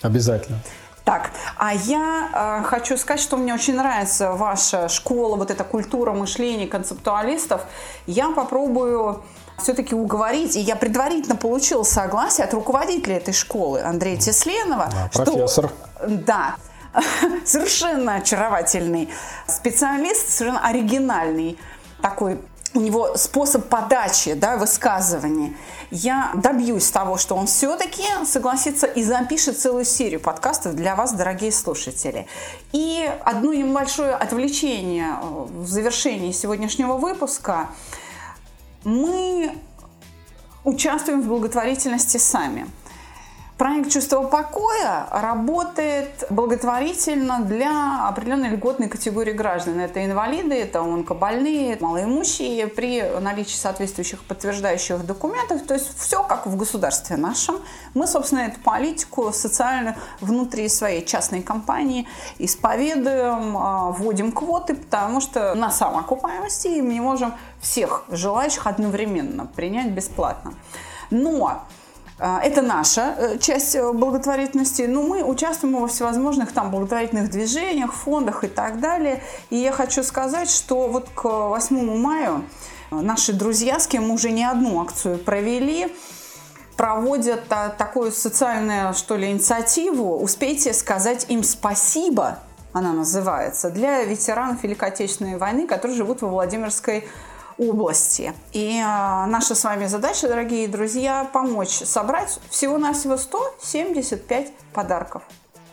[0.00, 0.58] Обязательно.
[1.04, 6.12] Так, а я э, хочу сказать, что мне очень нравится ваша школа, вот эта культура
[6.12, 7.62] мышления концептуалистов.
[8.06, 9.22] Я попробую
[9.58, 14.88] все-таки уговорить, и я предварительно получила согласие от руководителя этой школы Андрея Тесленова.
[14.92, 15.70] Да, профессор.
[15.98, 16.54] Что, да,
[17.44, 19.08] совершенно очаровательный
[19.48, 21.58] специалист, совершенно оригинальный
[22.00, 22.40] такой
[22.74, 25.54] у него способ подачи, да, высказывания.
[25.90, 31.52] Я добьюсь того, что он все-таки согласится и запишет целую серию подкастов для вас, дорогие
[31.52, 32.26] слушатели.
[32.72, 37.68] И одно небольшое отвлечение э, в завершении сегодняшнего выпуска.
[38.84, 39.56] Мы
[40.64, 42.66] участвуем в благотворительности сами–
[43.58, 49.78] Проект «Чувство покоя» работает благотворительно для определенной льготной категории граждан.
[49.78, 55.62] Это инвалиды, это онкобольные, малоимущие при наличии соответствующих подтверждающих документов.
[55.62, 57.56] То есть все как в государстве нашем.
[57.94, 65.54] Мы, собственно, эту политику социальную внутри своей частной компании исповедуем, а, вводим квоты, потому что
[65.54, 70.54] на самоокупаемости мы не можем всех желающих одновременно принять бесплатно.
[71.10, 71.62] Но
[72.22, 78.44] это наша э, часть э, благотворительности, но мы участвуем во всевозможных там благотворительных движениях, фондах
[78.44, 79.24] и так далее.
[79.50, 82.42] И я хочу сказать, что вот к 8 мая
[82.92, 85.92] наши друзья, с кем мы уже не одну акцию провели,
[86.76, 92.38] проводят такую социальную, что ли, инициативу «Успейте сказать им спасибо»,
[92.72, 97.31] она называется, для ветеранов Великой Отечественной войны, которые живут во Владимирской области.
[98.52, 105.22] И э, наша с вами задача, дорогие друзья, помочь собрать всего-навсего 175 подарков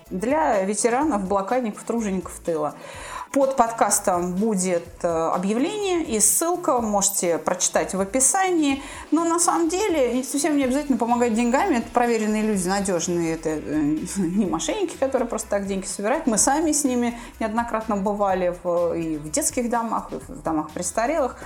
[0.10, 2.76] для ветеранов, блокадников, тружеников тыла.
[3.32, 8.82] Под подкастом будет э, объявление и ссылка, можете прочитать в описании.
[9.12, 13.60] Но на самом деле совсем не обязательно помогать деньгами, это проверенные люди, надежные, это э,
[14.18, 16.26] не мошенники, которые просто так деньги собирают.
[16.26, 21.38] Мы сами с ними неоднократно бывали в, и в детских домах, и в домах престарелых.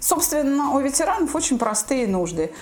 [0.00, 2.52] Собственно, у ветеранов очень простые нужды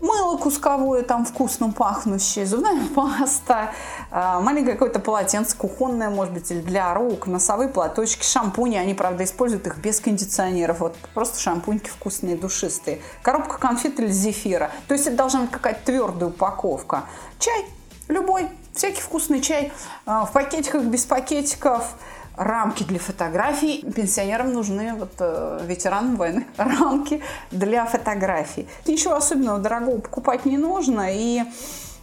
[0.00, 3.72] мыло кусковое, там вкусно пахнущее, зубная паста,
[4.10, 8.76] а, маленькое какое-то полотенце кухонное, может быть, или для рук, носовые платочки, шампуни.
[8.76, 10.80] Они, правда, используют их без кондиционеров.
[10.80, 13.00] Вот просто шампуньки вкусные, душистые.
[13.22, 14.70] Коробка конфет или зефира.
[14.86, 17.04] То есть это должна быть какая-то твердая упаковка.
[17.38, 17.64] Чай
[18.08, 19.72] любой, всякий вкусный чай
[20.06, 21.84] а, в пакетиках, без пакетиков–
[22.38, 23.84] рамки для фотографий.
[23.94, 27.20] Пенсионерам нужны, вот э, ветеранам войны, рамки
[27.50, 28.68] для фотографий.
[28.86, 31.08] Ничего особенного дорогого покупать не нужно.
[31.10, 31.42] И,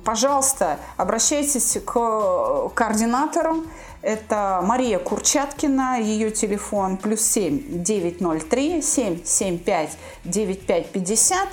[0.04, 3.64] пожалуйста, обращайтесь к координатору.
[4.02, 9.90] Это Мария Курчаткина, ее телефон плюс 7 903 775
[10.26, 11.48] 9550.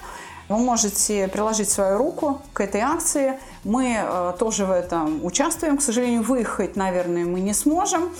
[0.48, 3.38] Вы можете приложить свою руку к этой акции.
[3.64, 5.78] Мы э, тоже в этом участвуем.
[5.78, 8.10] К сожалению, выехать, наверное, мы не сможем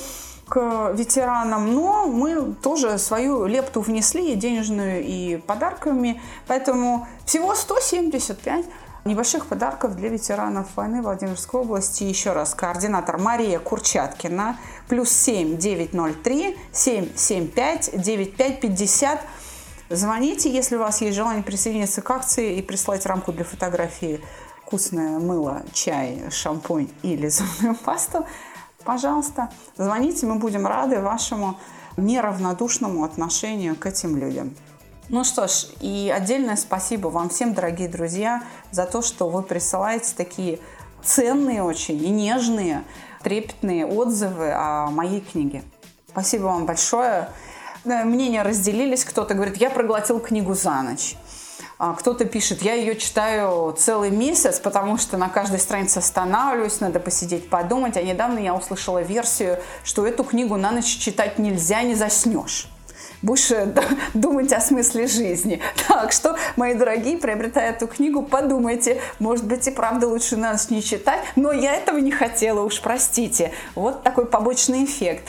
[0.53, 6.21] к ветеранам, но мы тоже свою лепту внесли, денежную и подарками.
[6.47, 8.67] Поэтому всего 175
[9.07, 12.05] небольших подарков для ветеранов войны Владимирской области.
[12.05, 19.21] Еще раз, координатор Мария Курчаткина, плюс 7 903 775 9550.
[19.89, 24.21] Звоните, если у вас есть желание присоединиться к акции и прислать рамку для фотографии
[24.67, 28.27] вкусное мыло, чай, шампунь или зубную пасту.
[28.85, 31.59] Пожалуйста, звоните, мы будем рады вашему
[31.97, 34.55] неравнодушному отношению к этим людям.
[35.09, 40.15] Ну что ж, и отдельное спасибо вам всем, дорогие друзья, за то, что вы присылаете
[40.17, 40.59] такие
[41.05, 42.83] ценные очень и нежные,
[43.23, 45.63] трепетные отзывы о моей книге.
[46.09, 47.29] Спасибо вам большое.
[47.85, 49.05] Мнения разделились.
[49.05, 51.17] Кто-то говорит, я проглотил книгу за ночь.
[51.85, 57.01] А кто-то пишет, я ее читаю целый месяц, потому что на каждой странице останавливаюсь, надо
[57.01, 57.97] посидеть, подумать.
[57.97, 62.69] А недавно я услышала версию, что эту книгу на ночь читать нельзя, не заснешь
[63.21, 63.53] будешь
[64.15, 65.61] думать о смысле жизни.
[65.89, 70.83] Так что, мои дорогие, приобретая эту книгу, подумайте, может быть и правда лучше нас не
[70.83, 73.53] читать, но я этого не хотела, уж простите.
[73.75, 75.25] Вот такой побочный эффект.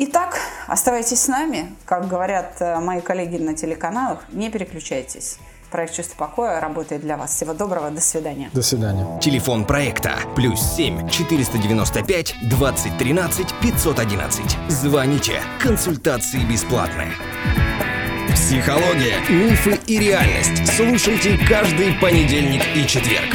[0.00, 0.38] Итак,
[0.68, 1.74] оставайтесь с нами.
[1.84, 5.38] Как говорят э, мои коллеги на телеканалах, не переключайтесь.
[5.72, 7.34] Проект «Чувство покоя» работает для вас.
[7.34, 8.48] Всего доброго, до свидания.
[8.52, 9.18] До свидания.
[9.18, 14.56] Телефон проекта плюс 7 495 2013 511.
[14.68, 15.42] Звоните.
[15.60, 17.10] Консультации бесплатные.
[18.32, 20.76] Психология, мифы и реальность.
[20.76, 23.34] Слушайте каждый понедельник и четверг.